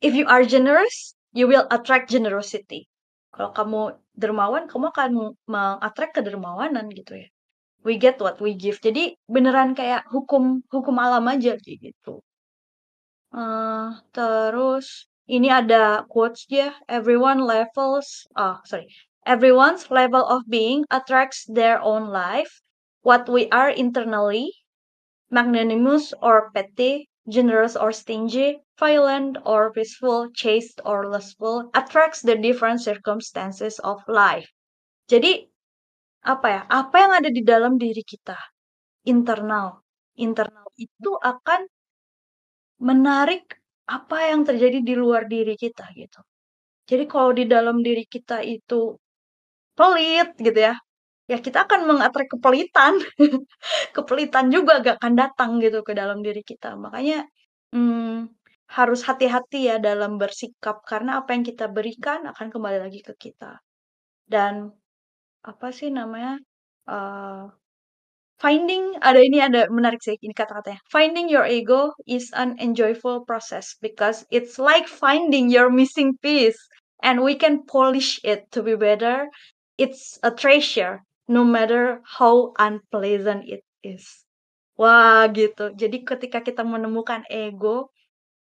[0.00, 2.86] if you are generous, you will attract generosity.
[3.34, 3.80] Kalau kamu
[4.16, 5.10] dermawan, kamu akan
[5.50, 7.28] mengattract kedermawanan gitu ya.
[7.86, 8.78] We get what we give.
[8.82, 12.25] Jadi beneran kayak hukum hukum alam aja gitu.
[13.36, 18.88] Uh, terus ini ada quotes dia, everyone levels, ah sorry,
[19.28, 22.48] everyone's level of being attracts their own life.
[23.04, 24.56] What we are internally,
[25.28, 32.80] magnanimous or petty, generous or stingy, violent or peaceful, chaste or lustful, attracts the different
[32.80, 34.48] circumstances of life.
[35.12, 35.44] Jadi
[36.24, 36.60] apa ya?
[36.72, 38.40] Apa yang ada di dalam diri kita,
[39.04, 39.84] internal,
[40.16, 41.68] internal itu akan
[42.80, 43.56] menarik
[43.86, 46.20] apa yang terjadi di luar diri kita gitu.
[46.86, 48.94] Jadi kalau di dalam diri kita itu
[49.76, 50.74] pelit gitu ya,
[51.30, 52.98] ya kita akan mengatrak kepelitan.
[53.96, 56.78] kepelitan juga gak akan datang gitu ke dalam diri kita.
[56.78, 57.26] Makanya
[57.74, 58.30] hmm,
[58.70, 63.58] harus hati-hati ya dalam bersikap karena apa yang kita berikan akan kembali lagi ke kita.
[64.26, 64.70] Dan
[65.46, 66.38] apa sih namanya?
[66.86, 67.50] Uh,
[68.36, 70.76] Finding ada ini ada menarik sih ini kata-katanya.
[70.92, 76.60] Finding your ego is an enjoyable process because it's like finding your missing piece
[77.00, 79.32] and we can polish it to be better.
[79.80, 81.00] It's a treasure
[81.32, 84.04] no matter how unpleasant it is.
[84.76, 85.72] Wah, gitu.
[85.72, 87.88] Jadi ketika kita menemukan ego,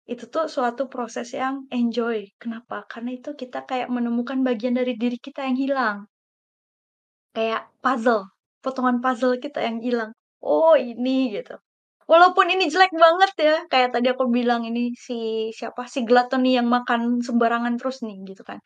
[0.07, 2.31] itu tuh suatu proses yang enjoy.
[2.39, 2.87] Kenapa?
[2.87, 5.99] Karena itu kita kayak menemukan bagian dari diri kita yang hilang.
[7.35, 8.32] Kayak puzzle
[8.65, 10.13] potongan puzzle kita yang hilang.
[10.43, 11.55] Oh ini gitu.
[12.11, 15.15] Walaupun ini jelek banget ya, kayak tadi aku bilang ini si
[15.59, 18.59] siapa si Gluttony yang makan sembarangan terus nih gitu kan.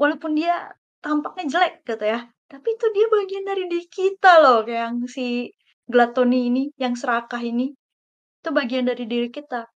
[0.00, 0.54] Walaupun dia
[1.04, 2.18] tampaknya jelek gitu ya,
[2.50, 5.50] tapi itu dia bagian dari diri kita loh, kayak yang si
[5.92, 7.72] Gluttony ini, yang serakah ini.
[8.40, 9.73] Itu bagian dari diri kita.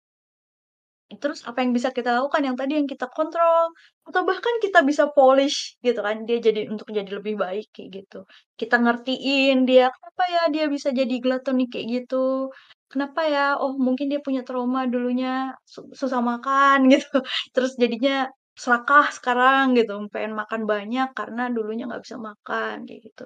[1.20, 3.70] Terus apa yang bisa kita lakukan yang tadi yang kita kontrol
[4.08, 8.16] atau bahkan kita bisa polish gitu kan dia jadi untuk jadi lebih baik kayak gitu.
[8.60, 12.50] Kita ngertiin dia kenapa ya dia bisa jadi glatonik kayak gitu.
[12.92, 13.40] Kenapa ya?
[13.60, 15.52] Oh mungkin dia punya trauma dulunya
[16.00, 17.20] susah makan gitu.
[17.54, 23.24] Terus jadinya serakah sekarang gitu, pengen makan banyak karena dulunya nggak bisa makan kayak gitu.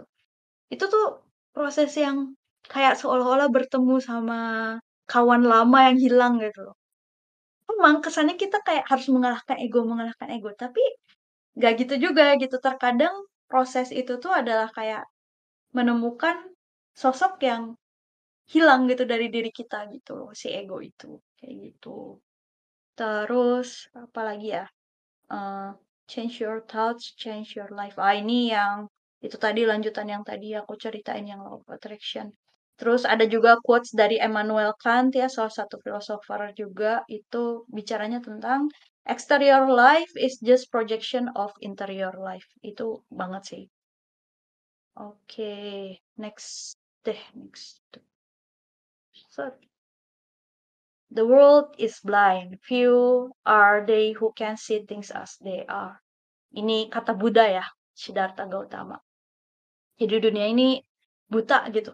[0.75, 1.05] Itu tuh
[1.55, 2.19] proses yang
[2.73, 4.39] kayak seolah-olah bertemu sama
[5.13, 6.73] kawan lama yang hilang gitu
[7.69, 10.81] memang kesannya kita kayak harus mengalahkan ego mengalahkan ego, tapi
[11.59, 12.57] nggak gitu juga gitu.
[12.63, 13.15] Terkadang
[13.51, 15.05] proses itu tuh adalah kayak
[15.77, 16.37] menemukan
[16.97, 17.77] sosok yang
[18.49, 22.19] hilang gitu dari diri kita gitu loh, si ego itu, kayak gitu.
[22.97, 24.67] Terus apa lagi ya,
[25.31, 25.71] uh,
[26.09, 27.95] change your thoughts, change your life.
[28.01, 28.89] Ah, ini yang
[29.21, 32.33] itu tadi lanjutan yang tadi aku ceritain yang law of attraction.
[32.79, 38.71] Terus ada juga quotes dari Emmanuel Kant ya, salah satu filosofer juga, itu bicaranya tentang
[39.03, 42.47] exterior life is just projection of interior life.
[42.63, 43.65] Itu banget sih.
[44.95, 45.79] Oke, okay.
[46.23, 47.83] next deh, next.
[49.35, 49.51] So,
[51.11, 52.63] the world is blind.
[52.63, 55.99] Few are they who can see things as they are.
[56.55, 59.03] Ini kata Buddha ya, Siddhartha Gautama.
[59.99, 60.79] Jadi dunia ini
[61.27, 61.91] buta gitu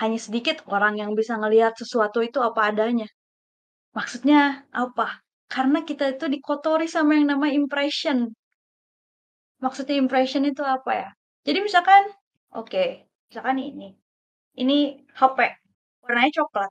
[0.00, 3.08] hanya sedikit orang yang bisa ngelihat sesuatu itu apa adanya.
[3.96, 5.06] Maksudnya apa?
[5.54, 8.18] Karena kita itu dikotori sama yang nama impression.
[9.64, 11.08] Maksudnya impression itu apa ya?
[11.46, 12.02] Jadi misalkan,
[12.54, 12.88] oke, okay,
[13.30, 13.88] misalkan ini,
[14.62, 14.74] ini
[15.18, 15.38] HP,
[16.04, 16.70] warnanya coklat.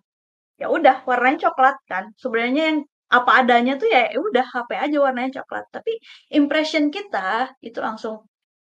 [0.61, 2.05] Ya udah, warnanya coklat kan.
[2.21, 2.79] Sebenarnya yang
[3.17, 5.65] apa adanya tuh ya ya udah HP aja warnanya coklat.
[5.75, 5.91] Tapi
[6.39, 8.15] impression kita itu langsung,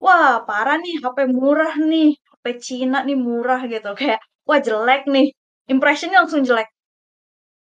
[0.04, 3.88] wah parah nih HP murah nih, HP Cina nih murah gitu.
[4.00, 5.26] Kayak, wah jelek nih,
[5.72, 6.68] impressionnya langsung jelek.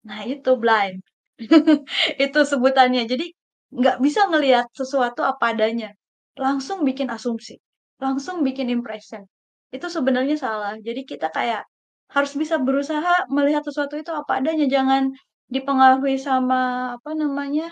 [0.08, 1.00] Nah itu blind.
[2.24, 3.02] Itu sebutannya.
[3.12, 3.26] Jadi
[3.76, 5.90] nggak bisa ngelihat sesuatu apa adanya.
[6.38, 7.56] Langsung bikin asumsi,
[8.02, 9.22] langsung bikin impression.
[9.74, 10.74] Itu sebenarnya salah.
[10.80, 11.62] Jadi kita kayak
[12.12, 15.10] harus bisa berusaha melihat sesuatu itu apa adanya, jangan
[15.50, 17.66] dipengaruhi sama apa namanya,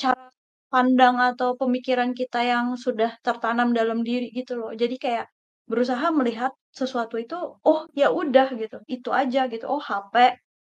[0.00, 0.28] cara
[0.72, 4.72] pandang atau pemikiran kita yang sudah tertanam dalam diri gitu loh.
[4.76, 5.26] Jadi kayak
[5.70, 7.34] berusaha melihat sesuatu itu,
[7.68, 9.64] oh ya udah gitu, itu aja gitu.
[9.72, 10.14] Oh HP,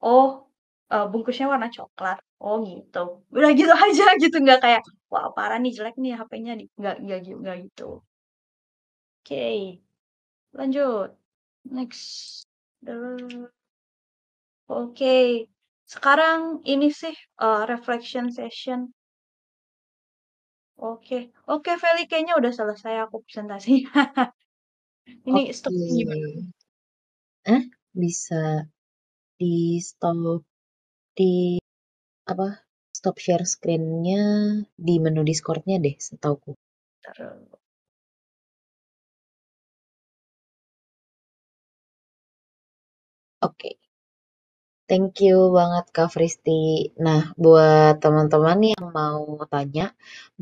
[0.05, 0.27] oh
[0.93, 2.99] eh, bungkusnya warna coklat, oh gitu.
[3.37, 4.81] Udah gitu aja gitu, nggak kayak
[5.13, 7.85] wah parah nih jelek nih HP-nya nggak nggak gi- nggak gitu.
[9.23, 9.83] Oke,
[10.53, 11.11] lanjut.
[11.65, 12.47] Next.
[14.79, 15.15] Oke,
[15.93, 16.41] sekarang
[16.73, 17.15] ini sih
[17.45, 18.81] eh, reflection session.
[20.89, 21.17] Oke,
[21.55, 23.91] oke Feli kayaknya udah selesai aku presentasinya.
[25.29, 26.27] Ini stopnya gimana?
[27.55, 27.63] Eh,
[28.03, 28.43] bisa
[29.41, 29.55] di
[29.89, 30.43] stop
[31.19, 31.35] di
[32.33, 32.49] apa?
[32.99, 34.23] Stop share screen-nya
[34.87, 36.51] di menu Discord-nya deh, setauku.
[37.05, 37.41] Taruh.
[43.43, 43.79] Oke.
[44.89, 46.93] Thank you banget Kak Fristi.
[47.07, 49.87] Nah, buat teman-teman yang mau tanya,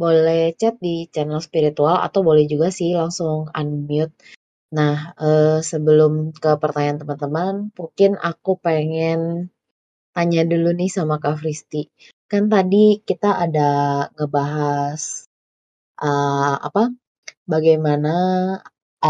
[0.00, 4.14] boleh chat di channel spiritual atau boleh juga sih langsung unmute.
[4.72, 6.12] Nah, eh, sebelum
[6.42, 9.20] ke pertanyaan teman-teman, mungkin aku pengen
[10.16, 11.82] tanya dulu nih sama Kak Fristi.
[12.30, 13.70] Kan tadi kita ada
[14.16, 15.02] ngebahas
[16.08, 16.82] eh, apa?
[17.52, 18.14] Bagaimana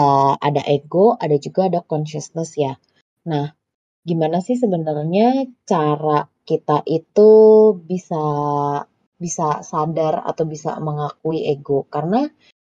[0.00, 2.74] eh, ada ego, ada juga ada consciousness ya.
[3.30, 3.46] Nah,
[4.08, 7.30] gimana sih sebenarnya cara kita itu
[7.90, 8.24] bisa
[9.24, 11.86] bisa sadar atau bisa mengakui ego?
[11.94, 12.26] Karena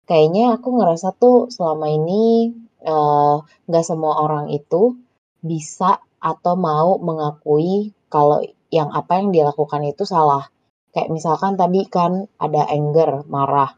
[0.10, 2.54] kayaknya aku ngerasa tuh selama ini
[2.86, 3.36] eh,
[3.68, 4.96] nggak semua orang itu
[5.42, 8.42] bisa atau mau mengakui kalau
[8.74, 10.50] yang apa yang dilakukan itu salah.
[10.96, 13.76] Kayak misalkan tadi kan ada anger, marah.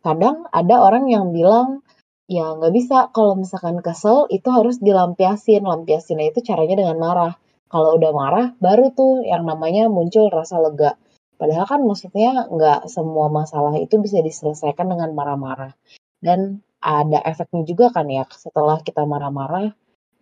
[0.00, 1.84] Kadang ada orang yang bilang,
[2.24, 5.64] ya nggak bisa kalau misalkan kesel itu harus dilampiasin.
[5.64, 7.32] Lampiasinnya itu caranya dengan marah.
[7.68, 10.96] Kalau udah marah, baru tuh yang namanya muncul rasa lega.
[11.36, 15.74] Padahal kan maksudnya nggak semua masalah itu bisa diselesaikan dengan marah-marah.
[16.22, 19.66] Dan ada efeknya juga kan ya, setelah kita marah-marah,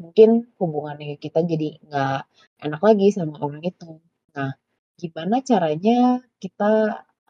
[0.02, 2.18] mungkin hubungannya kita jadi nggak
[2.64, 3.90] enak lagi sama orang itu.
[4.36, 4.50] Nah,
[5.00, 5.92] gimana caranya
[6.42, 6.72] kita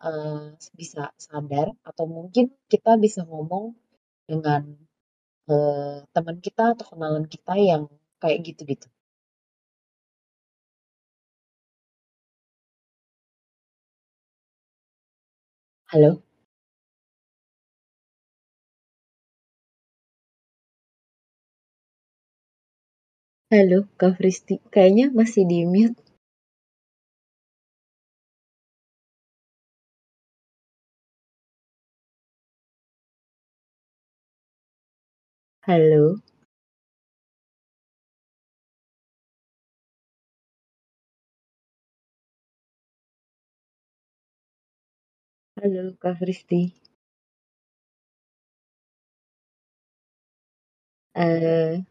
[0.09, 0.43] eh,
[0.81, 3.65] bisa sadar atau mungkin kita bisa ngomong
[4.31, 4.63] dengan
[5.53, 7.83] eh, teman kita atau kenalan kita yang
[8.23, 8.89] kayak gitu-gitu.
[15.87, 16.23] Halo,
[23.53, 25.99] halo Kak Fristi, kayaknya masih di mute.
[35.67, 36.21] Halo,
[45.59, 46.61] halo Kak Fristi.
[51.15, 51.85] Eh,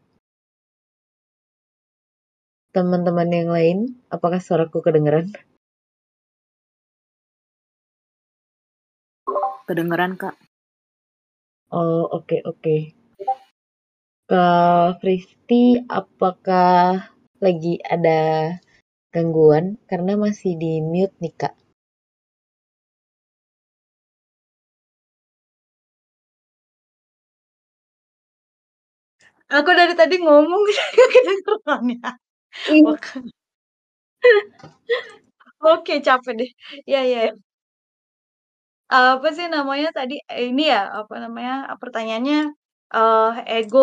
[2.74, 3.78] teman-teman yang lain,
[4.14, 5.26] apakah suaraku kedengeran?
[9.68, 10.34] Kedengeran, Kak.
[11.78, 12.76] Oh, oke oke.
[14.30, 15.62] Kak Fristi,
[16.00, 17.06] apakah
[17.44, 18.20] lagi ada
[19.14, 19.66] gangguan?
[19.90, 21.54] Karena masih di mute nih, Kak.
[29.52, 30.62] Aku dari tadi ngomong
[31.14, 32.10] kedengeran ya.
[32.84, 33.18] Oke,
[35.62, 36.50] Oke, capek deh.
[36.92, 37.18] Ya, ya.
[37.30, 37.32] ya.
[38.92, 40.14] Apa sih namanya tadi?
[40.28, 41.54] Eh, Ini ya, apa namanya?
[41.80, 42.38] Pertanyaannya
[42.96, 43.80] eh ego.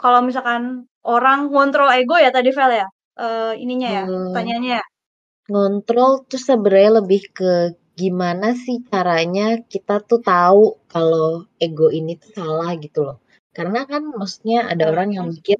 [0.00, 0.62] Kalau misalkan
[1.04, 2.86] orang ngontrol ego ya tadi Vel ya.
[3.20, 4.84] Eh, ininya ya, eh, pertanyaannya ya.
[5.50, 7.50] ngontrol tuh sebenarnya lebih ke
[8.00, 10.62] gimana sih caranya kita tuh tahu
[10.92, 13.16] kalau ego ini tuh salah gitu loh.
[13.56, 15.58] Karena kan maksudnya ada orang yang mikir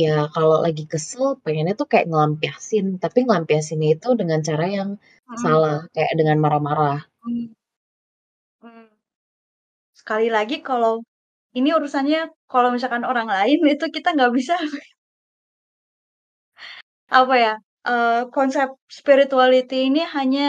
[0.00, 4.90] ya kalau lagi kesel pengennya tuh kayak ngelampiasin, tapi ngelampiasinnya itu dengan cara yang
[5.28, 6.96] Mm, salah, kayak dengan marah-marah.
[7.24, 7.54] mm,
[8.62, 8.88] mm.
[9.98, 11.00] Sekali lagi kalau
[11.58, 12.20] ini urusannya
[12.52, 14.54] kalau misalkan orang lain itu kita nggak bisa
[17.20, 17.52] apa ya?
[17.90, 18.68] eee, konsep
[18.98, 20.48] spirituality ini hanya,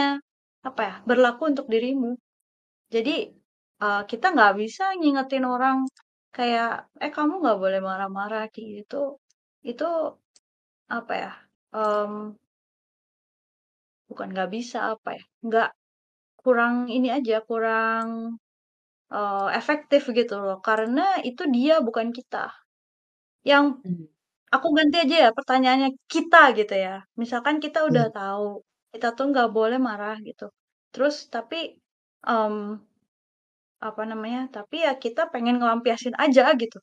[0.68, 2.10] apa ya, berlaku untuk dirimu.
[2.94, 3.14] Jadi,
[3.84, 5.78] eee, kita nggak bisa ngingetin orang
[6.36, 6.68] kayak,
[7.04, 8.96] "Eh, kamu nggak boleh marah-marah," kayak gitu.
[9.64, 9.84] Itu,
[10.96, 11.30] apa ya,
[11.74, 12.38] mmm
[14.10, 15.68] bukan nggak bisa, apa ya, nggak
[16.42, 18.08] kurang ini aja, kurang,
[19.14, 22.50] eee, efektif gitu loh, karena itu dia bukan kita.
[23.50, 24.06] Yang Mmm.
[24.54, 28.14] aku ganti aja ya pertanyaannya, kita gitu ya, misalkan kita udah Iya.
[28.16, 28.46] tahu,
[28.94, 30.44] kita tuh nggak boleh marah gitu,
[30.94, 31.56] terus tapi,
[32.26, 32.80] mmm,
[33.86, 36.78] apa namanya, tapi ya kita pengen ngelampiasin aja gitu.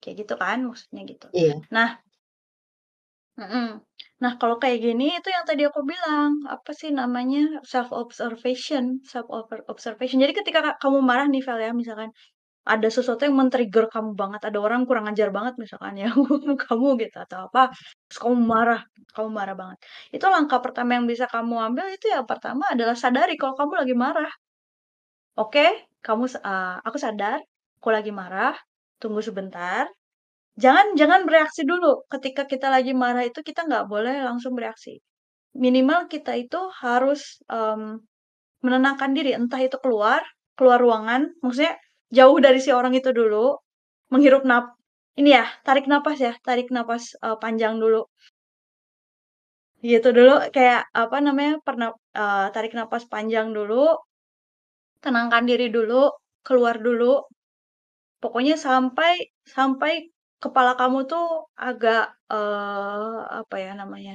[0.00, 1.26] Kayak gitu kan maksudnya gitu.
[1.38, 1.54] Iya.
[1.74, 1.88] Nah
[3.40, 3.64] mhm,
[4.22, 7.40] nah kalau kayak gini itu yang tadi aku bilang, apa sih namanya,
[7.72, 10.18] self observation self over observation.
[10.24, 12.10] Jadi ketika ka kamu marah nih, Vel, ya, misalkan
[12.72, 16.08] ada sesuatu yang men-trigger kamu banget, ada orang kurang ajar banget misalkan ya
[16.68, 17.62] kamu gitu atau apa,
[18.08, 18.80] terus kamu marah
[19.16, 19.78] kamu marah banget.
[20.16, 23.94] Itu langkah pertama yang bisa kamu ambil itu yang pertama adalah sadari kalau kamu lagi
[23.98, 24.30] marah.
[25.42, 25.64] Oke,
[26.04, 27.38] kamu eee, aku sadar,
[27.80, 28.54] aku lagi marah,
[29.02, 29.86] tunggu sebentar.
[30.60, 35.00] Jangan jangan bereaksi dulu, ketika kita lagi marah itu kita nggak boleh langsung bereaksi.
[35.56, 38.00] Minimal kita itu harus, mmm,
[38.64, 40.22] menenangkan diri, entah itu keluar,
[40.58, 41.76] keluar ruangan, maksudnya
[42.14, 43.58] jauh dari si orang itu dulu,
[44.14, 44.74] menghirup nap
[45.20, 48.06] ini ya, tarik napas ya, tarik napas, eee, panjang dulu.
[49.84, 53.74] Gitu dulu, kayak apa namanya, pernap eee, tarik napas panjang dulu
[55.04, 56.08] tenangkan diri dulu,
[56.46, 57.20] keluar dulu.
[58.22, 60.08] Pokoknya sampai sampai
[60.40, 61.24] kepala kamu tuh
[61.60, 64.14] agak, eee, apa ya namanya,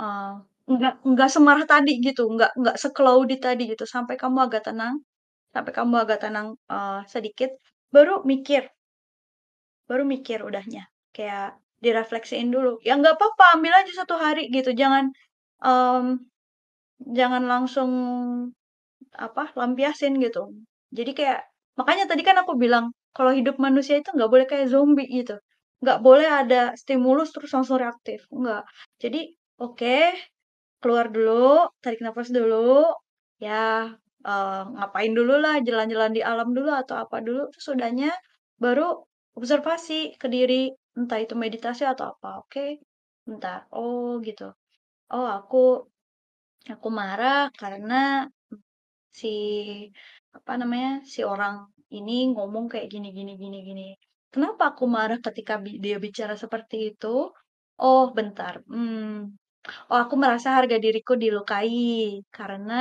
[0.00, 0.30] eee,
[0.70, 4.96] enggak enggak semarah tadi gitu, enggak enggak se-cloudy tadi gitu, sampai kamu agak tenang,
[5.54, 7.50] sampai kamu agak tenang, eee, sedikit,
[7.94, 8.70] baru mikir.
[9.88, 12.80] Baru mikir udahnya, kayak direfleksiin dulu.
[12.80, 15.12] Ya nggak papa, ambil aja 1 hari gitu, jangan,
[15.60, 16.24] mmm,
[17.18, 17.90] jangan langsung,
[19.16, 20.52] apa, lampiasin gitu.
[20.94, 21.40] Jadi kayak
[21.80, 25.36] makanya tadi kan aku bilang, kalau hidup manusia itu nggak boleh kayak zombie gitu,
[25.82, 28.62] nggak boleh ada stimulus terus langsung reaktif, enggak.
[29.02, 29.20] Jadi,
[29.62, 29.98] oke,
[30.82, 32.84] keluar dulu, tarik nafas dulu,
[33.42, 33.92] ya,
[34.26, 38.10] eee, ngapain dululah, jalan-jalan di alam dulu atau apa dulu, terus udahnya
[38.62, 39.02] baru
[39.38, 42.66] observasi ke diri, entah itu meditasi atau apa, oke,
[43.28, 44.52] bentar, oh gitu,
[45.14, 45.86] oh aku
[46.72, 48.28] aku marah karena
[49.20, 49.28] si,
[50.36, 51.54] apa namanya, si orang
[51.98, 53.84] ini ngomong kayak gini gini gini gini.
[54.32, 57.06] Kenapa aku marah ketika dia bicara seperti itu?
[57.84, 59.34] Oh bentar, mmm,
[59.90, 62.74] oh aku merasa harga diriku dilukai karena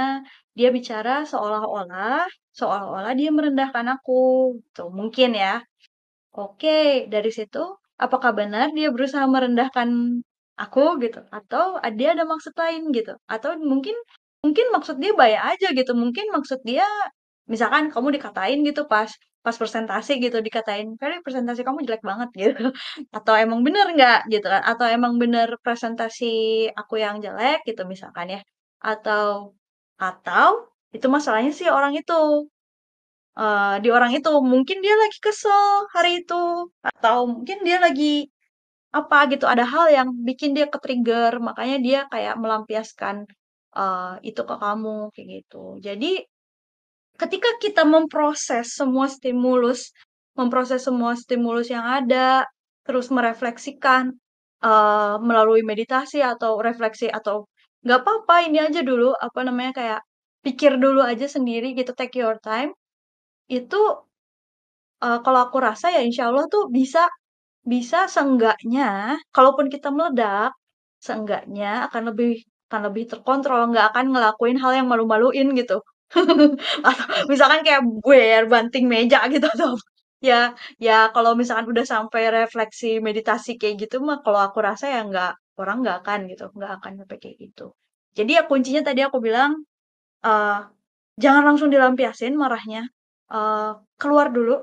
[0.58, 2.26] dia bicara seolah-olah
[2.58, 4.14] seolah-olah dia merendahkan aku,
[4.76, 5.62] tuh mungkin ya.
[6.38, 6.70] Oke,
[7.14, 7.60] dari situ
[8.06, 9.90] apakah benar dia berusaha merendahkan
[10.64, 11.20] aku gitu?
[11.38, 13.14] Atau dia ada maksud lain gitu?
[13.34, 13.96] Atau mungkin
[14.46, 16.86] mungkin maksud dia baik aja gitu, mungkin maksud dia
[17.52, 19.10] misalkan kamu dikatain gitu pas
[19.46, 22.72] pas presentasi gitu dikatain, "Feli presentasi kamu jelek banget," gitu,
[23.16, 24.20] atau emang bener nggak?
[24.32, 26.26] gitu kan, atau emang bener presentasi
[26.80, 27.64] aku yang jelek?
[27.68, 28.42] gitu misalkan ya,
[28.84, 29.56] atau
[30.00, 32.14] atau itu masalahnya si orang itu,
[33.40, 36.36] eee, di orang itu, mungkin dia lagi kesel hari itu,
[36.86, 38.30] atau mungkin dia lagi
[38.96, 43.26] apa gitu, ada hal yang bikin dia ke-trigger, makanya dia kayak melampiaskan,
[43.78, 45.80] eee, itu ke kamu, kayak gitu.
[45.88, 46.08] Jadi,
[47.22, 49.92] ketika kita memproses semua stimulus
[50.40, 52.46] memproses semua stimulus yang ada,
[52.88, 54.14] terus merefleksikan,
[54.66, 57.46] eee, melalui meditasi atau refleksi atau
[57.86, 60.02] nggak papa ini aja dulu, apa namanya, kayak
[60.46, 62.74] pikir dulu aja sendiri gitu, take your time,
[63.52, 63.78] itu,
[65.04, 67.08] eee, kalau aku rasa ya insya Allah tuh bisa
[67.68, 70.52] bisa seenggaknya kalaupun kita meledak,
[71.04, 72.32] seenggaknya akan lebih
[72.72, 75.82] akan lebih terkontrol, nggak akan ngelakuin hal yang malu-maluin gitu.
[76.88, 79.76] Atau misalkan kayak boer, banting meja gitu atau
[80.24, 85.02] ya ya kalau misalkan udah sampai refleksi meditasi kayak gitu mah kalau aku rasa ya
[85.10, 87.66] nggak orang nggak akan gitu, nggak akan sampai kayak gitu.
[88.18, 89.52] Jadi ya kuncinya tadi aku bilang,
[90.26, 90.60] eee,
[91.24, 92.84] jangan langsung dilampiasin marahnya,
[93.34, 94.56] eee, keluar dulu.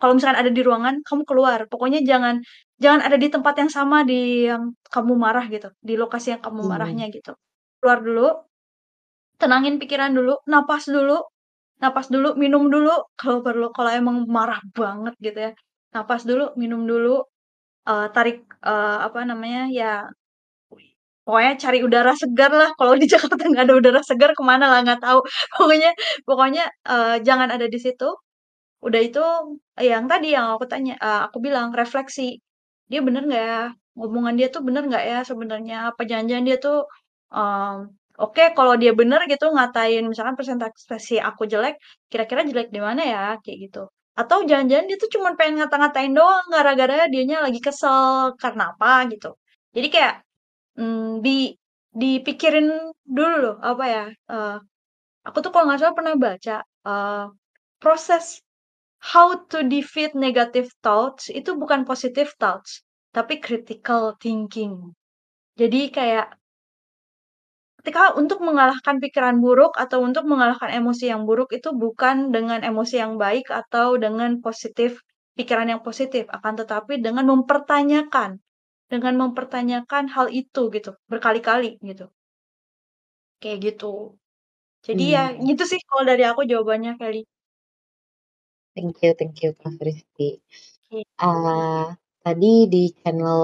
[0.00, 2.40] Kalau misalkan ada di ruangan, kamu keluar, pokoknya jangan
[2.82, 6.62] jangan ada di tempat yang sama di yang kamu marah gitu, di lokasi yang kamu
[6.66, 6.70] Mmm.
[6.72, 7.32] marahnya gitu.
[7.82, 8.26] Keluar dulu,
[9.42, 11.18] tenangin pikiran dulu, napas dulu
[11.82, 15.52] napas dulu, minum dulu kalau perlu, kalau emang marah banget gitu ya,
[15.96, 17.24] napas dulu, minum dulu,
[17.88, 19.92] eee, tarik, eee, apa namanya, ya
[21.26, 24.80] pokoknya cari udara segar lah, kalau di Jakarta nggak ada udara segar ke mana lah
[24.86, 25.20] nggak tahu.
[25.56, 25.90] Pokoknya
[26.28, 28.08] pokoknya, eee, jangan ada di situ,
[28.86, 29.22] udah itu
[29.82, 32.40] yang tadi yang aku tanya eee, aku bilang refleksi,
[32.90, 33.62] "Dia bener nggak ya?"
[33.98, 35.76] omongan dia tuh bener nggak ya sebenarnya?
[35.94, 36.78] Apa jangan-jangan dia tuh
[37.34, 37.90] um,
[38.22, 41.74] oke okay, kalau dia bener gitu ngatain misalkan presentasi aku jelek,
[42.10, 43.82] kira-kira jelek di mana ya kayak gitu.
[44.20, 49.28] Atau jangan-jangan dia tuh cuma pengen ngata-ngatain doang gara-gara dianya lagi kesel karena apa gitu.
[49.76, 50.14] Jadi kayak
[50.78, 51.56] hmm, di
[51.90, 52.68] dipikirin
[53.16, 54.04] dulu loh apa ya?
[54.30, 54.56] Uh,
[55.26, 56.56] aku tuh kalau nggak salah pernah baca
[56.86, 57.24] uh,
[57.82, 58.24] proses
[59.00, 62.84] how to defeat negative thoughts itu bukan positive thoughts,
[63.16, 64.92] tapi critical thinking.
[65.56, 66.39] Jadi kayak
[67.80, 72.96] ketika untuk mengalahkan pikiran buruk atau untuk mengalahkan emosi yang buruk itu bukan dengan emosi
[73.02, 75.00] yang baik atau dengan positif
[75.38, 78.30] pikiran yang positif, akan tetapi dengan mempertanyakan,
[78.92, 82.06] dengan mempertanyakan hal itu gitu berkali-kali gitu.
[83.40, 83.86] Kayak gitu.
[84.86, 85.46] Jadi ya Hmm.
[85.48, 87.20] gitu sih kalau dari aku jawabannya Kelly.
[88.74, 90.28] Thank you, thank you Kak Fristi.
[91.22, 91.86] Uh,
[92.24, 93.42] tadi di channel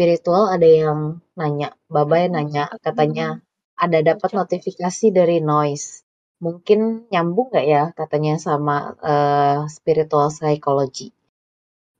[0.00, 3.44] spiritual ada yang nanya, Babay nanya, katanya
[3.76, 6.00] ada dapat notifikasi dari noise.
[6.40, 11.12] Mungkin nyambung nggak ya katanya sama uh, spiritual psychology.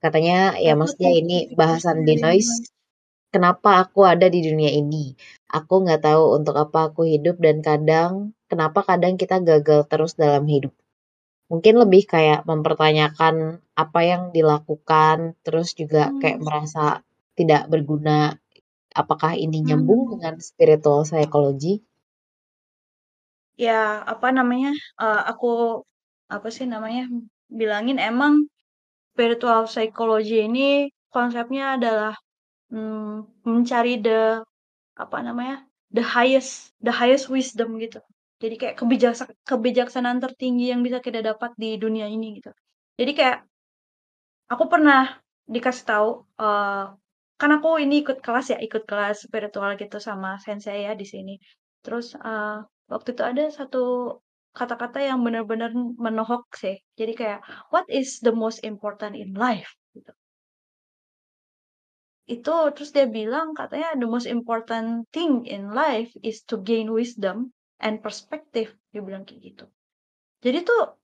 [0.00, 2.72] Katanya ya maksudnya ini bahasan di noise.
[3.28, 5.12] Kenapa aku ada di dunia ini?
[5.52, 10.48] Aku nggak tahu untuk apa aku hidup dan kadang kenapa kadang kita gagal terus dalam
[10.48, 10.72] hidup.
[11.52, 16.46] Mungkin lebih kayak mempertanyakan apa yang dilakukan, terus juga kayak Hmm.
[16.48, 16.84] merasa
[17.40, 18.18] tidak berguna.
[19.02, 20.12] Apakah ini nyambung Hmm.
[20.12, 21.74] dengan spiritual psychology?
[23.64, 23.72] Ya,
[24.12, 24.70] apa namanya?
[25.02, 25.46] Uh, aku
[26.34, 27.02] apa sih namanya?
[27.58, 28.32] Bilangin emang
[29.12, 30.60] spiritual psychology ini
[31.14, 32.12] konsepnya adalah
[32.72, 34.42] hmm, mencari the
[35.04, 35.56] apa namanya?
[35.96, 36.52] the highest
[36.86, 38.00] the highest wisdom gitu.
[38.42, 42.50] Jadi kayak kebijaksa kebijaksanaan tertinggi yang bisa kita dapat di dunia ini gitu.
[43.00, 43.38] Jadi kayak
[44.52, 45.00] aku pernah
[45.54, 46.08] dikasih tahu
[46.42, 46.94] uh,
[47.40, 51.34] kan aku ini ikut kelas ya, ikut kelas spiritual gitu sama sensei ya di sini.
[51.80, 52.60] Terus uh,
[52.92, 53.82] waktu itu ada satu
[54.52, 56.76] kata-kata yang benar-benar menohok sih.
[57.00, 57.40] Jadi kayak
[57.72, 60.12] what is the most important in life gitu.
[62.28, 67.56] Itu terus dia bilang katanya the most important thing in life is to gain wisdom
[67.80, 68.76] and perspective.
[68.92, 69.64] Dia bilang kayak gitu.
[70.44, 71.00] Jadi tuh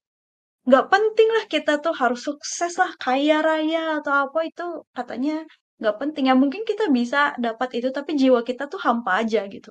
[0.67, 5.47] nggak penting lah kita tuh harus sukses lah kaya raya atau apa itu katanya
[5.81, 6.25] nggak penting.
[6.31, 9.71] Ya mungkin kita bisa dapat itu tapi jiwa kita tuh hampa aja gitu.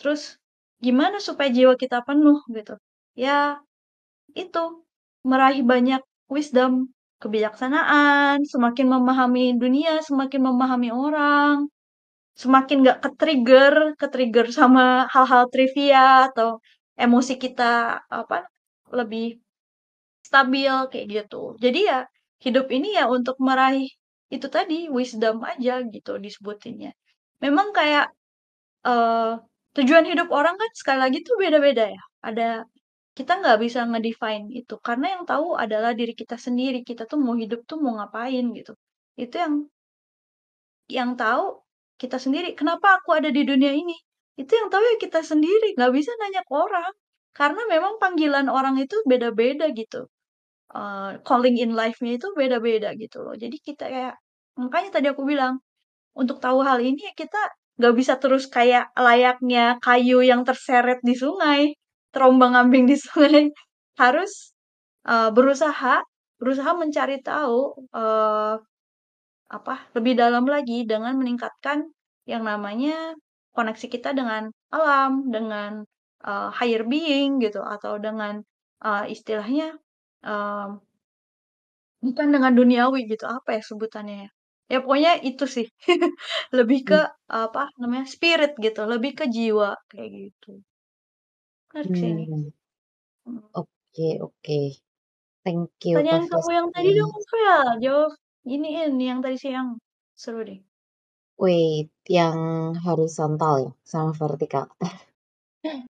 [0.00, 0.22] Terus
[0.84, 2.74] gimana supaya jiwa kita penuh gitu?
[3.18, 3.60] Ya
[4.36, 4.60] itu
[5.30, 6.02] meraih banyak
[6.34, 6.72] wisdom
[7.22, 11.66] kebijaksanaan semakin memahami dunia semakin memahami orang
[12.42, 14.82] semakin nggak ke-trigger ke-trigger sama
[15.14, 16.48] hal-hal trivia atau
[17.04, 18.36] emosi kita apa
[18.98, 19.24] lebih
[20.28, 21.42] stabil kayak gitu.
[21.64, 21.98] Jadi ya
[22.44, 23.88] hidup ini ya untuk meraih
[24.34, 26.90] itu tadi wisdom aja gitu disebutinnya.
[27.44, 28.06] Memang kayak
[28.84, 29.40] uh,
[29.76, 32.02] tujuan hidup orang kan sekali lagi tuh beda-beda ya.
[32.28, 32.48] Ada
[33.18, 36.78] kita nggak bisa ngedefine itu karena yang tahu adalah diri kita sendiri.
[36.84, 38.72] Kita tuh mau hidup tuh mau ngapain gitu.
[39.16, 39.54] Itu yang
[40.88, 41.64] yang tahu
[42.00, 42.48] kita sendiri.
[42.58, 43.96] Kenapa aku ada di dunia ini?
[44.40, 45.74] Itu yang tahu ya kita sendiri.
[45.76, 46.92] Nggak bisa nanya ke orang.
[47.38, 50.10] Karena memang panggilan orang itu beda-beda gitu
[50.74, 53.34] uh, calling in life-nya itu beda-beda gitu loh.
[53.36, 54.14] Jadi kita kayak
[54.58, 55.62] makanya tadi aku bilang
[56.18, 57.38] untuk tahu hal ini ya kita
[57.78, 61.78] nggak bisa terus kayak layaknya kayu yang terseret di sungai,
[62.14, 63.50] terombang-ambing di sungai.
[63.98, 64.54] Harus
[65.06, 66.02] uh, berusaha
[66.38, 68.54] berusaha mencari tahu uh,
[69.48, 71.88] apa lebih dalam lagi dengan meningkatkan
[72.28, 73.16] yang namanya
[73.56, 75.82] koneksi kita dengan alam, dengan
[76.22, 78.44] uh, higher being gitu atau dengan
[78.84, 79.74] uh, istilahnya
[80.24, 80.80] um,
[82.06, 84.28] Bukan dengan duniawi gitu, apa ya sebutannya ya?
[84.72, 85.66] Ya pokoknya itu sih.
[86.56, 87.02] Lebih ke, Hmm.
[87.42, 90.62] apa namanya, spirit gitu, lebih ke jiwa, kayak gitu.
[91.72, 92.24] Menarik sih ini.
[92.26, 92.50] Hmm.
[93.26, 93.48] Hmm.
[93.60, 94.58] Oke, oke.
[95.44, 97.12] Thank you, Pertanyaan kamu yang tadi dong,
[97.44, 98.10] ya jawab
[98.54, 99.68] iniin yang tadi siang.
[100.22, 100.60] Seru deh.
[101.42, 102.38] Wait, yang
[102.86, 104.66] horizontal ya, sama vertikal.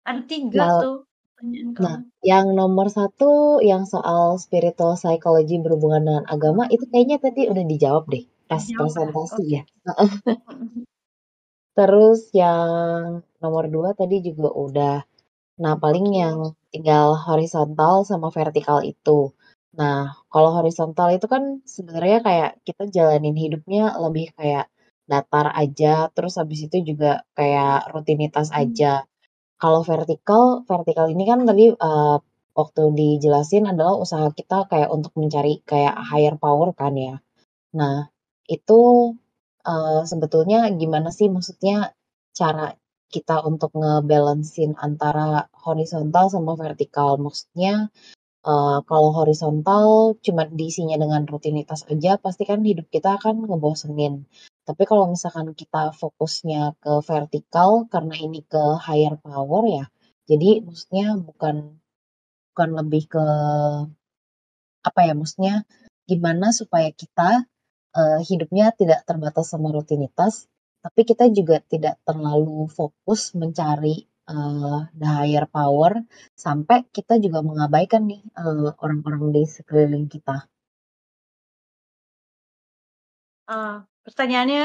[0.10, 0.96] Ada tiga Nah, tuh
[1.42, 1.98] pertanyaan nah,
[2.32, 8.04] yang nomor satu, yang soal spiritual psychology berhubungan dengan agama, itu kayaknya tadi udah dijawab
[8.14, 8.78] deh, pas ya?
[8.78, 9.56] presentasi Oke.
[9.58, 9.64] ya.
[11.78, 14.96] Terus yang nomor dua tadi juga udah.
[15.64, 16.38] Nah, paling yang
[16.74, 19.32] tinggal horizontal sama vertikal itu.
[19.80, 24.66] Nah, kalau horizontal itu kan sebenarnya kayak kita jalanin hidupnya lebih kayak
[25.12, 28.62] datar aja, terus habis itu juga kayak rutinitas Hmm.
[28.68, 29.06] aja.
[29.62, 32.18] Kalau vertikal, vertikal ini kan tadi uh,
[32.60, 37.16] waktu dijelasin adalah usaha kita kayak untuk mencari kayak higher power kan ya.
[37.80, 37.98] Nah,
[38.56, 38.80] itu
[39.70, 41.78] eee, sebetulnya gimana sih maksudnya
[42.40, 42.68] cara
[43.14, 45.28] kita untuk ngebalancein antara
[45.66, 47.10] horizontal sama vertikal.
[47.26, 47.74] Maksudnya,
[48.50, 49.88] eee, kalau horizontal
[50.26, 54.26] cuma diisinya dengan rutinitas aja, pasti kan hidup kita akan ngebosenin.
[54.68, 59.86] Tapi kalau misalkan kita fokusnya ke vertikal, karena ini ke higher power ya,
[60.30, 61.56] jadi maksudnya bukan
[62.54, 63.26] bukan lebih ke
[64.82, 65.56] apa ya, maksudnya
[66.10, 67.46] gimana supaya kita,
[67.98, 70.50] eee, hidupnya tidak terbatas sama rutinitas,
[70.82, 75.92] tapi kita juga tidak terlalu fokus mencari, eee, the higher power,
[76.46, 80.46] sampai kita juga mengabaikan nih, eee, orang-orang di sekeliling kita.
[83.50, 83.74] Eee,
[84.06, 84.62] pertanyaannya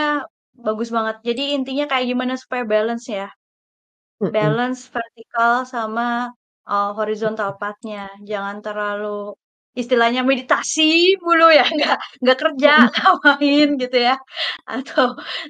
[0.66, 1.16] bagus banget.
[1.28, 3.26] Jadi intinya kayak gimana supaya balance ya?
[4.34, 6.02] Balance vertikal sama,
[6.68, 8.10] eee, horizontal path-nya.
[8.30, 9.08] Jangan terlalu
[9.80, 14.14] istilahnya meditasi mulu ya, nggak nggak kerja, nggak main gitu ya.
[14.68, 15.06] Atau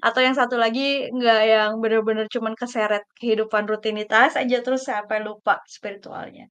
[0.07, 5.55] atau yang satu lagi nggak yang bener-bener cuman keseret kehidupan rutinitas aja terus sampai lupa
[5.77, 6.45] spiritualnya,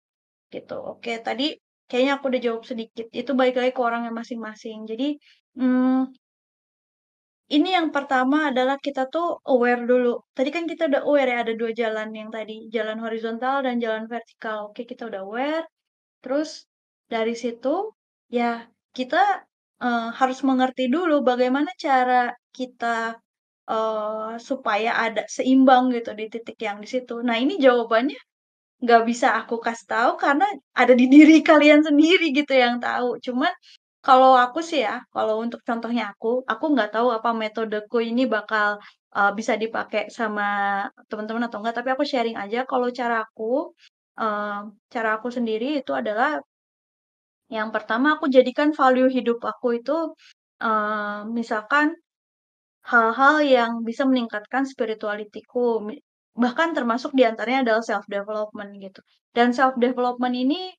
[0.53, 0.75] gitu.
[0.91, 1.45] Oke, tadi
[1.89, 4.79] kayaknya aku udah jawab sedikit, itu balik lagi ke orangnya masing-masing.
[4.91, 5.05] Jadi,
[5.59, 6.15] mmm
[7.51, 10.23] ini yang pertama adalah kita tuh aware dulu.
[10.31, 14.07] Tadi kan kita udah aware ya ada 2 jalan yang tadi, jalan horizontal dan jalan
[14.07, 14.71] vertikal.
[14.71, 15.65] Oke, kita udah aware,
[16.23, 16.49] terus
[17.11, 17.93] dari situ
[18.37, 18.65] ya
[18.97, 19.17] kita,
[19.83, 23.17] eee, harus mengerti dulu bagaimana cara kita,
[23.69, 27.13] eee, supaya ada seimbang gitu di titik yang di situ.
[27.27, 28.17] Nah, ini jawabannya
[28.83, 30.45] nggak bisa aku kasih tahu karena
[30.81, 33.17] ada di diri kalian sendiri gitu yang tahu.
[33.25, 33.53] Cuman
[34.05, 38.79] kalau aku sih ya, kalau untuk contohnya aku, aku nggak tahu apa metodeku ini bakal,
[39.15, 40.43] eee, bisa dipakai sama
[41.09, 43.71] teman-teman atau enggak, tapi aku sharing aja kalau cara aku,
[44.19, 44.59] eee,
[44.93, 46.29] cara aku sendiri itu adalah
[47.57, 49.97] yang pertama aku jadikan value hidup aku itu,
[50.63, 51.87] eee, misalkan
[52.91, 55.95] hal-hal yang bisa meningkatkan spirituality-ku, mi
[56.43, 58.99] bahkan termasuk di antaranya adalah self development gitu.
[59.37, 60.73] Dan self development ini,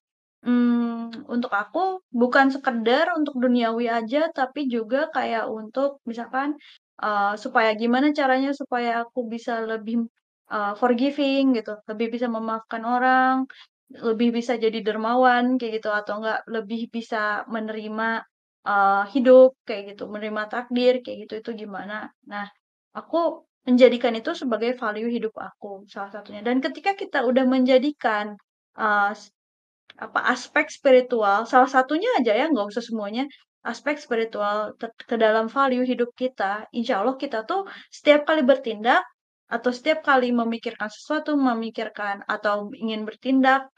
[0.46, 6.58] mmm, untuk aku bukan sekedar untuk duniawi aja, tapi juga kayak untuk misalkan,
[7.02, 9.96] eee, supaya gimana caranya supaya aku bisa lebih,
[10.52, 13.34] eee, forgiving gitu, lebih bisa memaafkan orang,
[13.93, 18.09] lebih bisa jadi dermawan kayak gitu, atau enggak lebih bisa menerima,
[18.68, 22.11] eee, hidup kayak gitu, menerima takdir kayak gitu, itu gimana.
[22.30, 22.47] Nah,
[22.97, 26.41] aku menjadikan itu sebagai value hidup aku, salah satunya.
[26.45, 28.37] Dan ketika kita udah menjadikan,
[29.16, 29.30] s
[30.01, 33.24] apa, aspek spiritual, salah satunya aja ya, nggak usah semuanya,
[33.66, 34.74] aspek spiritual
[35.11, 37.64] ke dalam value hidup kita, insya Allah kita tuh
[37.95, 39.03] setiap kali bertindak
[39.51, 43.68] atau setiap kali memikirkan sesuatu, memikirkan atau ingin bertindak,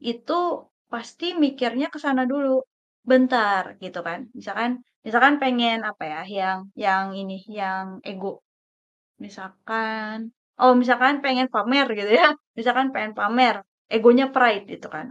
[0.00, 2.62] itu pasti mikirnya ke sana dulu.
[3.10, 4.20] Bentar, gitu kan.
[4.38, 4.70] Misalkan
[5.06, 8.42] misalkan pengen apa ya, yang yang ini, yang ego.
[9.24, 10.16] Misalkan
[10.60, 13.56] oh misalkan pengen pamer gitu ya, misalkan pengen pamer,
[13.94, 15.06] egonya pride gitu kan.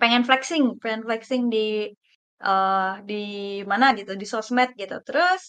[0.00, 1.66] Pengen flexing pengen flexing di,
[2.48, 3.22] eee, di
[3.70, 4.96] mana gitu, di sosmed gitu.
[5.06, 5.42] Terus,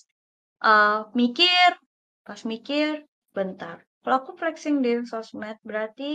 [0.66, 1.72] eee, mikir,
[2.28, 2.94] pas mikir,
[3.38, 6.12] bentar, kalau aku flexing di sosmed berarti,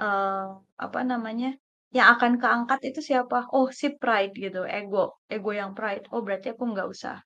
[0.00, 0.46] eee,
[0.84, 1.48] apa namanya,
[1.96, 3.38] yang akan keangkat itu siapa?
[3.56, 5.04] Oh si pride gitu, ego,
[5.34, 6.04] ego yang pride.
[6.14, 7.16] Oh berarti aku nggak usah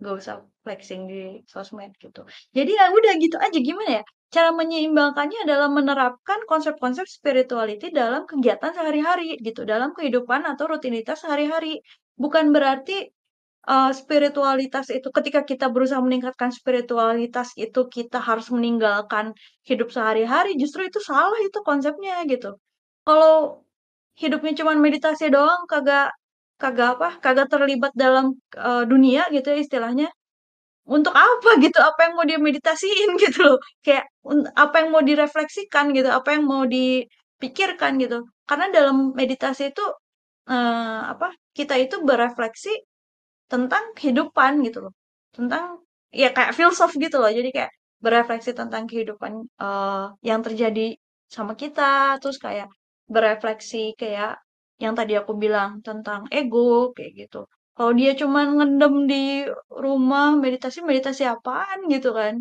[0.00, 0.34] nggak usah
[0.64, 1.20] flexing di
[1.52, 2.20] sosmed gitu.
[2.56, 8.72] Jadi ya udah gitu aja, gimana ya, cara menyeimbangkannya adalah menerapkan konsep-konsep spirituality dalam kegiatan
[8.74, 11.78] sehari-hari gitu, dalam kehidupan atau rutinitas sehari-hari.
[12.18, 13.10] Bukan berarti,
[13.70, 19.32] eee, spiritualitas itu ketika kita berusaha meningkatkan spiritualitas itu kita harus meninggalkan
[19.68, 22.56] hidup sehari-hari, justru itu salah itu konsepnya gitu.
[23.06, 23.64] Kalau
[24.20, 26.14] hidupnya cuman meditasi doang, kagak
[26.62, 30.08] kagak apa, kagak terlibat dalam, eee, dunia gitu ya istilahnya,
[30.84, 31.78] untuk apa gitu?
[31.80, 33.58] Apa yang mau dimeditasiin gitu loh.
[33.84, 34.04] Kayak
[34.56, 38.24] apa yang mau direfleksikan gitu, apa yang mau dipikirkan gitu.
[38.48, 39.84] Karena dalam meditasi itu,
[40.50, 42.72] eee, apa, kita itu berefleksi
[43.54, 44.94] tentang kehidupan gitu loh.
[45.36, 45.64] Tentang
[46.22, 47.30] ya kayak filsuf gitu loh.
[47.38, 47.72] Jadi kayak
[48.04, 49.32] berefleksi tentang kehidupan,
[49.62, 50.86] eee, yang terjadi
[51.34, 52.68] sama kita, terus kayak
[53.14, 54.32] berefleksi kayak
[54.82, 57.38] yang tadi aku bilang tentang ego, kayak gitu.
[57.76, 59.22] Kalau dia cuman ngendem di
[59.84, 62.34] rumah meditasi, meditasi apaan gitu kan.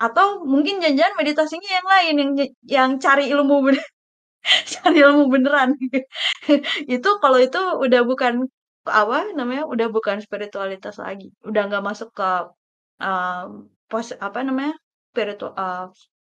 [0.00, 2.30] Atau mungkin jangan-jangan meditasinya yang lain, yang
[2.76, 3.84] yang cari ilmu bener
[4.74, 5.70] cari ilmu beneran.
[6.94, 8.34] Itu kalau itu udah bukan
[8.88, 12.28] apa namanya, udah bukan spiritualitas lagi, udah nggak masuk ke,
[13.02, 13.44] eee,
[13.90, 14.74] pos apa namanya,
[15.12, 15.84] spiritu eee,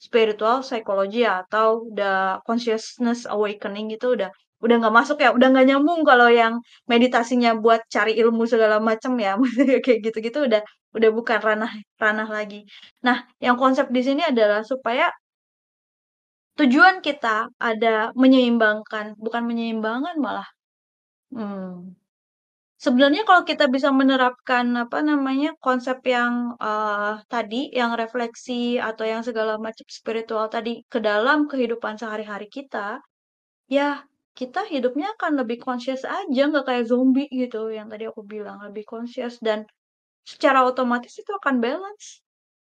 [0.07, 4.30] spiritual psychology atau the consciousness awakening itu udah
[4.64, 6.55] udah nggak masuk ya, udah nggak nyambung kalau yang
[6.88, 9.36] meditasinya buat cari ilmu segala macam ya,
[9.84, 10.61] kayak gitu-gitu udah
[10.97, 12.64] udah bukan ranah ranah lagi.
[13.07, 15.11] Nah, yang konsep di sini adalah supaya
[16.59, 20.47] tujuan kita ada menyeimbangkan, bukan menyeimbangkan malah,
[21.34, 21.95] mmm,
[22.85, 29.22] sebenarnya kalau kita bisa menerapkan, apa namanya, konsep yang, eee, tadi, yang refleksi atau yang
[29.28, 33.01] segala macam spiritual tadi ke dalam kehidupan sehari-hari kita,
[33.70, 34.05] ya
[34.39, 38.85] kita hidupnya akan lebih conscious aja, nggak kayak zombie gitu, yang tadi aku bilang, lebih
[38.89, 39.66] conscious dan
[40.26, 42.20] secara otomatis itu akan balance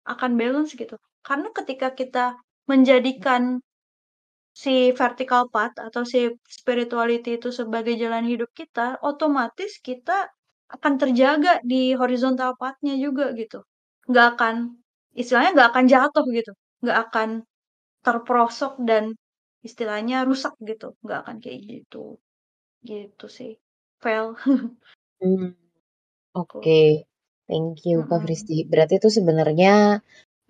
[0.10, 0.96] akan balance gitu.
[1.26, 2.26] Karena ketika kita
[2.72, 3.62] menjadikan
[4.64, 6.20] si vertical path atau si
[6.60, 10.18] spirituality itu sebagai jalan hidup kita, otomatis kita
[10.76, 13.60] akan terjaga di horizontal path-nya juga gitu.
[14.10, 14.56] Nggak akan
[15.22, 16.52] istilahnya nggak akan jatuh gitu,
[16.84, 17.30] nggak akan
[18.06, 19.04] terperosok dan
[19.68, 22.04] istilahnya rusak gitu, nggak akan kayak gitu.
[22.90, 23.52] Gitu sih.
[25.22, 25.50] Mmm,
[26.36, 26.42] Gitu.
[26.42, 26.80] oke.
[27.50, 28.22] Thank you, Kak.
[28.26, 28.56] Fristi.
[28.72, 29.74] Berarti itu sebenarnya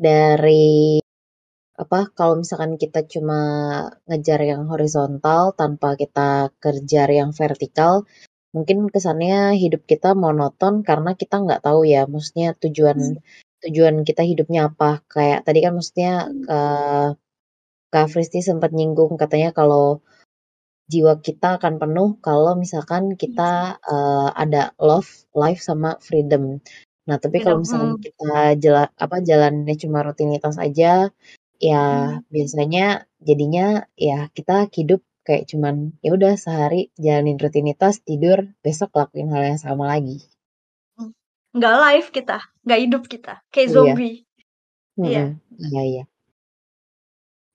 [0.07, 0.99] dari
[1.77, 3.39] apa, kalau misalkan kita cuma
[4.09, 7.93] ngejar yang horizontal tanpa kita kejar yang vertikal,
[8.55, 13.21] mungkin kesannya hidup kita monoton karena kita nggak tahu ya, maksudnya tujuan
[13.63, 15.05] tujuan kita hidupnya apa.
[15.13, 16.11] Kayak tadi kan maksudnya,
[16.53, 17.07] eee,
[17.93, 20.01] Kak Fristi sempat nyinggung katanya kalau
[20.91, 26.43] jiwa kita akan penuh kalau misalkan kita, eee, ada love, life, sama freedom.
[27.07, 28.03] Nah, tapi kalau misalkan mmm.
[28.03, 31.11] kita jala apa, jalannya cuma rutinitas aja,
[31.61, 32.21] ya Mmm.
[32.33, 39.27] biasanya jadinya ya kita hidup kayak cuman, ya udah sehari jalanin rutinitas, tidur, besok lakuin
[39.33, 40.23] hal yang sama lagi.
[40.97, 41.11] Mmm,
[41.57, 43.73] nggak live kita, nggak hidup kita, kayak Iya.
[43.75, 44.15] zombie.
[45.05, 45.23] Iya.
[45.25, 45.39] Mhm,
[45.69, 46.03] iya iya.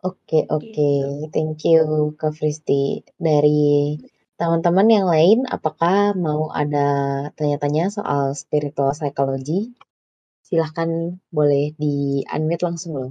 [0.09, 1.31] Oke oke, Gitu.
[1.35, 1.81] thank you,
[2.21, 3.05] Kak Fristi.
[3.27, 4.01] Dari
[4.41, 6.89] teman-teman yang lain, apakah mau ada
[7.37, 9.71] tanya-tanya soal spiritual psychology?
[10.47, 10.91] Silahkan
[11.37, 13.11] boleh di-unmute langsung loh.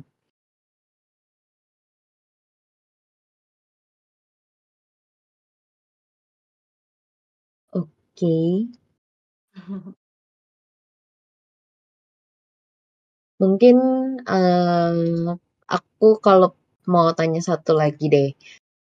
[8.22, 8.70] Oke.
[13.42, 13.76] Mungkin,
[14.34, 15.34] eee,
[15.66, 16.54] aku kalau
[16.90, 18.30] mau tanya satu lagi deh.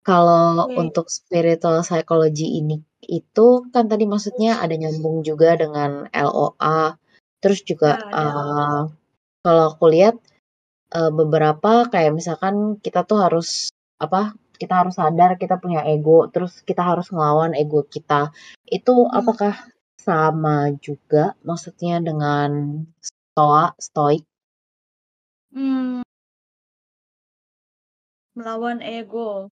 [0.07, 0.77] Kalau Oke.
[0.83, 6.97] untuk spiritual psychology ini itu kan tadi maksudnya ada nyambung juga dengan LOA,
[7.43, 8.17] terus juga, ada.
[8.19, 8.81] eee,
[9.45, 10.17] kalau aku lihat,
[10.97, 13.71] eee, beberapa kayak misalkan kita tuh harus
[14.01, 18.35] apa, kita harus sadar kita punya ego, terus kita harus ngelawan ego kita.
[18.67, 19.19] Itu Mmm.
[19.19, 19.55] apakah
[19.99, 22.51] sama juga maksudnya dengan
[23.01, 24.23] stoa stoik?
[25.55, 26.03] Mmm.
[28.37, 29.51] Melawan ego.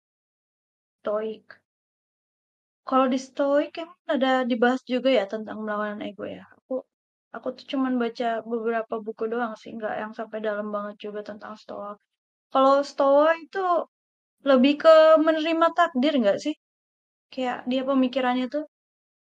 [1.02, 1.58] Stoik.
[2.88, 6.42] Kalau di stoik emang ada dibahas juga ya tentang melawan ego ya?
[6.58, 6.82] Aku
[7.36, 11.54] aku tuh cuman baca beberapa buku doang sih, nggak yang sampai dalam banget juga tentang
[11.62, 11.94] stoa.
[12.54, 13.64] Kalau stoa itu
[14.50, 14.94] lebih ke
[15.26, 16.54] menerima takdir nggak sih?
[17.34, 18.64] Kayak dia pemikirannya tuh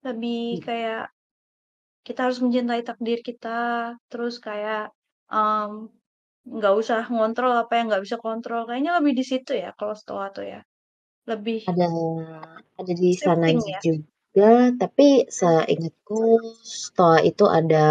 [0.07, 1.11] lebih kayak
[2.07, 3.49] kita harus mencintai takdir kita,
[4.11, 4.81] terus kayak,
[5.33, 5.89] mmm,
[6.57, 8.61] nggak usah ngontrol apa yang nggak bisa kontrol.
[8.69, 10.59] Kayaknya lebih di situ ya kalau stoa tuh ya?
[11.31, 11.87] Lebih Ada
[12.81, 13.81] ada di sananya ya?
[13.85, 14.51] juga,
[14.81, 15.07] tapi
[15.39, 16.21] seingatku
[16.61, 17.85] stoa itu ada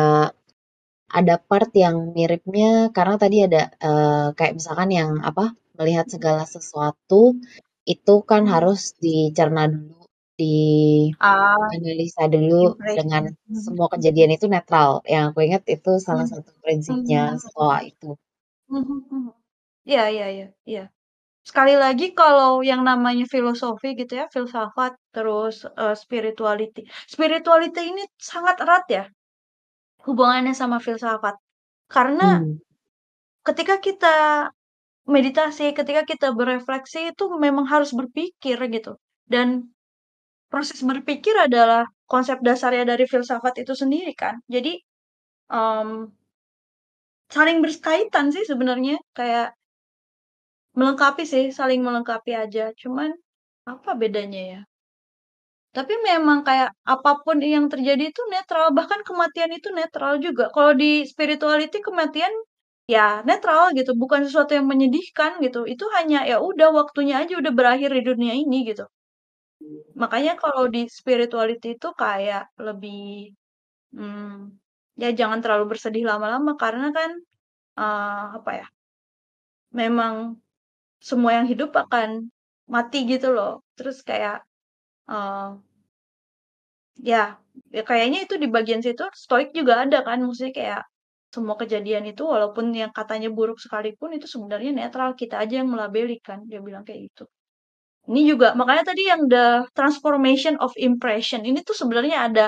[1.21, 5.45] ada part yang miripnya karena tadi ada, eee, kayak misalkan yang apa,
[5.79, 7.35] melihat segala sesuatu
[7.95, 9.99] itu kan harus dicerna dulu,
[11.21, 13.25] Ah, dianalisa dulu dengan.
[13.49, 14.91] Mhm semua kejadian itu netral.
[15.13, 16.33] Yang aku ingat itu salah Mmm.
[16.33, 17.41] satu prinsipnya Mmm.
[17.45, 18.17] stoa itu.
[19.89, 20.83] Iya iya iya iya.
[21.49, 26.81] Sekali lagi kalau yang namanya filosofi gitu ya, filsafat, terus, eee, spirituality.
[27.15, 28.03] Spirituality ini
[28.33, 29.05] sangat erat ya
[30.07, 31.37] hubungannya sama filsafat.
[31.95, 32.59] Karena Mmm.
[33.47, 34.17] ketika kita
[35.09, 38.97] meditasi, ketika kita berefleksi itu memang harus berpikir gitu.
[39.29, 39.71] Dan
[40.53, 44.41] proses berpikir adalah konsep dasarnya dari filsafat itu sendiri kan.
[44.49, 44.81] Jadi,
[45.53, 46.11] mmm,
[47.35, 49.49] saling berkaitan sih sebenarnya, kayak
[50.79, 52.65] melengkapi sih, saling melengkapi aja.
[52.81, 53.11] Cuman
[53.73, 54.61] apa bedanya ya?
[55.77, 60.45] Tapi memang kayak apa pun yang terjadi itu netral, bahkan kematian itu netral juga.
[60.55, 62.31] Kalau di spirituality kematian
[62.93, 65.59] ya netral gitu, bukan sesuatu yang menyedihkan gitu.
[65.73, 68.85] Itu hanya ya udah waktunya aja udah berakhir di dunia ini gitu.
[70.01, 73.33] Makanya kalau di spirituality itu kayak lebih
[73.97, 74.27] hmm,
[75.03, 77.11] ya jangan terlalu bersedih lama-lama karena kan
[77.81, 78.67] eh, apa ya?
[79.81, 80.15] Memang
[81.09, 82.11] semua yang hidup akan
[82.75, 83.53] mati gitu loh.
[83.79, 84.37] Terus kayak
[85.13, 85.49] eh,
[87.11, 87.23] Ya,
[87.77, 90.83] ya kayaknya itu di bagian situ stoik juga ada kan, maksudnya kayak
[91.35, 96.17] semua kejadian itu walaupun yang katanya buruk sekalipun itu sebenarnya netral, kita aja yang melabeli
[96.29, 97.25] kan, dia bilang kayak gitu.
[98.11, 102.47] Ini juga makanya tadi yang the transformation of impression ini tuh sebenarnya ada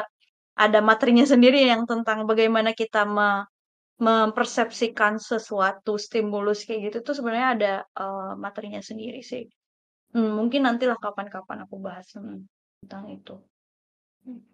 [0.57, 3.49] ada materinya sendiri yang tentang bagaimana kita me
[3.97, 9.49] mempersepsikan sesuatu stimulus kayak gitu tuh sebenarnya ada uh, materinya sendiri sih.
[10.13, 12.45] Hmm, mungkin nantilah kapan-kapan aku bahas hmm,
[12.85, 13.41] tentang itu.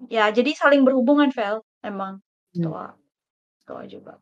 [0.06, 2.22] Ya, jadi saling berhubungan, Vel, emang.
[2.54, 2.94] Hmm.
[3.62, 4.12] Stoa juga.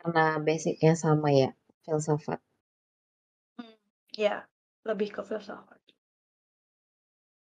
[0.00, 1.48] Karena basicnya sama ya,
[1.84, 2.38] filsafat.
[3.58, 3.74] Hmm,
[4.24, 4.36] ya,
[4.88, 5.80] lebih ke filsafat.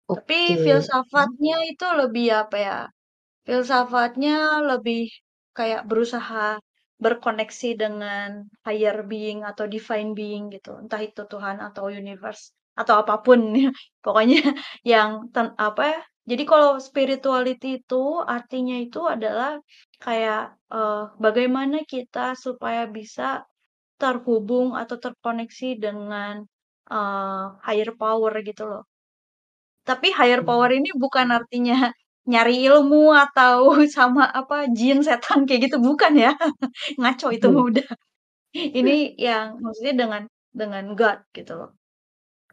[0.09, 0.19] Okay.
[0.19, 2.77] Tapi filsafatnya itu lebih apa ya?
[3.47, 4.33] Filsafatnya
[4.69, 5.01] lebih
[5.57, 6.59] kayak berusaha
[7.03, 8.29] berkoneksi dengan
[8.65, 10.71] higher being atau divine being gitu.
[10.83, 12.43] Entah itu Tuhan atau universe
[12.79, 13.69] atau apa pun ya.
[14.05, 14.39] Pokoknya
[14.91, 15.99] yang ten, apa ya?
[16.29, 18.03] Jadi kalau spirituality itu
[18.35, 19.51] artinya itu adalah
[20.03, 20.41] kayak
[20.75, 23.23] uh, bagaimana kita supaya bisa
[24.01, 26.35] terhubung atau terkoneksi dengan
[26.93, 28.83] uh, higher power gitu loh.
[29.89, 30.47] Tapi higher Hmm.
[30.47, 31.91] power ini bukan artinya
[32.31, 33.57] nyari ilmu atau
[33.95, 36.31] sama apa jin setan kayak gitu bukan ya.
[37.01, 37.55] Ngaco itu Hmm.
[37.55, 37.87] mah udah.
[38.79, 38.95] Ini
[39.27, 40.23] yang maksudnya dengan
[40.61, 41.69] dengan God gitu loh.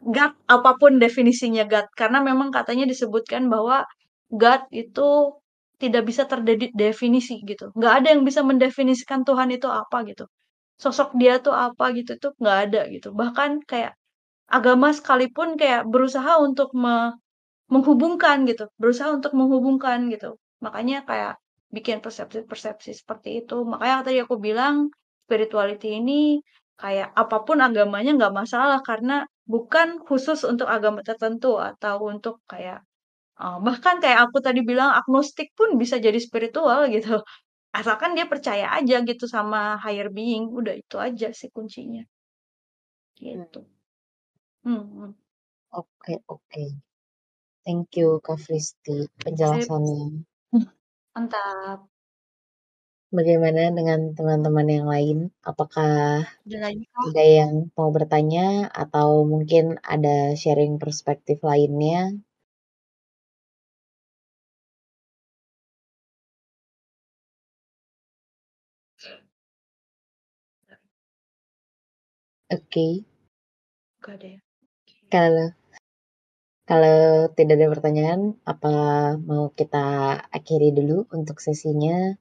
[0.01, 3.85] God apa pun definisinya God karena memang katanya disebutkan bahwa
[4.33, 5.37] God itu
[5.81, 7.73] tidak bisa terdefinisi gitu.
[7.77, 10.25] Nggak ada yang bisa mendefinisikan Tuhan itu apa gitu.
[10.81, 13.09] Sosok dia tuh apa gitu itu nggak ada gitu.
[13.13, 13.93] Bahkan kayak
[14.49, 17.17] agama sekalipun kayak berusaha untuk me
[17.73, 20.37] menghubungkan gitu, berusaha untuk menghubungkan gitu.
[20.65, 21.33] Makanya kayak
[21.75, 23.63] bikin persepsi-persepsi seperti itu.
[23.63, 24.91] Makanya tadi aku bilang
[25.25, 26.43] spirituality ini
[26.81, 29.23] kayak apa pun agamanya nggak masalah karena
[29.53, 32.79] bukan khusus untuk agama tertentu atau untuk kayak
[33.41, 37.21] uh, bahkan kayak aku tadi bilang agnostik pun bisa jadi spiritual gitu.
[37.79, 42.03] Asalkan dia percaya aja gitu sama higher being, udah itu aja sih kuncinya.
[43.19, 43.59] Gitu.
[44.63, 44.83] Hmm.
[44.95, 45.11] hmm.
[45.71, 46.63] Oke, oke.
[47.63, 50.25] Thank you, Kak Fristi, penjelasannya.
[51.15, 51.90] Mantap.
[53.17, 55.17] Bagaimana dengan teman-teman yang lain?
[55.43, 56.23] Apakah
[57.07, 62.15] ada yang mau bertanya atau mungkin ada sharing perspektif lainnya?
[72.49, 72.59] Oke.
[72.67, 72.91] Okay.
[74.03, 74.39] Gak ada ya.
[75.13, 75.47] Kalau
[76.69, 78.21] kalau tidak ada pertanyaan,
[78.51, 78.73] apa
[79.29, 79.77] mau kita
[80.37, 82.13] akhiri dulu untuk sesinya?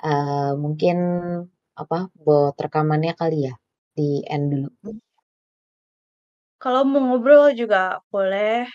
[0.00, 0.96] Uh, mungkin
[1.76, 3.54] apa buat rekamannya kali ya
[3.96, 4.68] di end dulu.
[6.62, 8.68] Kalau mau ngobrol juga boleh.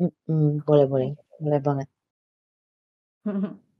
[0.00, 1.10] Mm -mm, boleh boleh
[1.42, 1.88] boleh banget.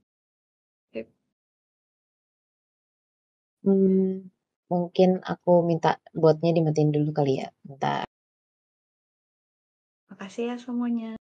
[3.64, 4.28] hmm,
[4.72, 5.88] mungkin aku minta
[6.20, 8.04] buatnya dimatiin dulu kali ya, bentar.
[10.10, 11.21] Makasih ya semuanya.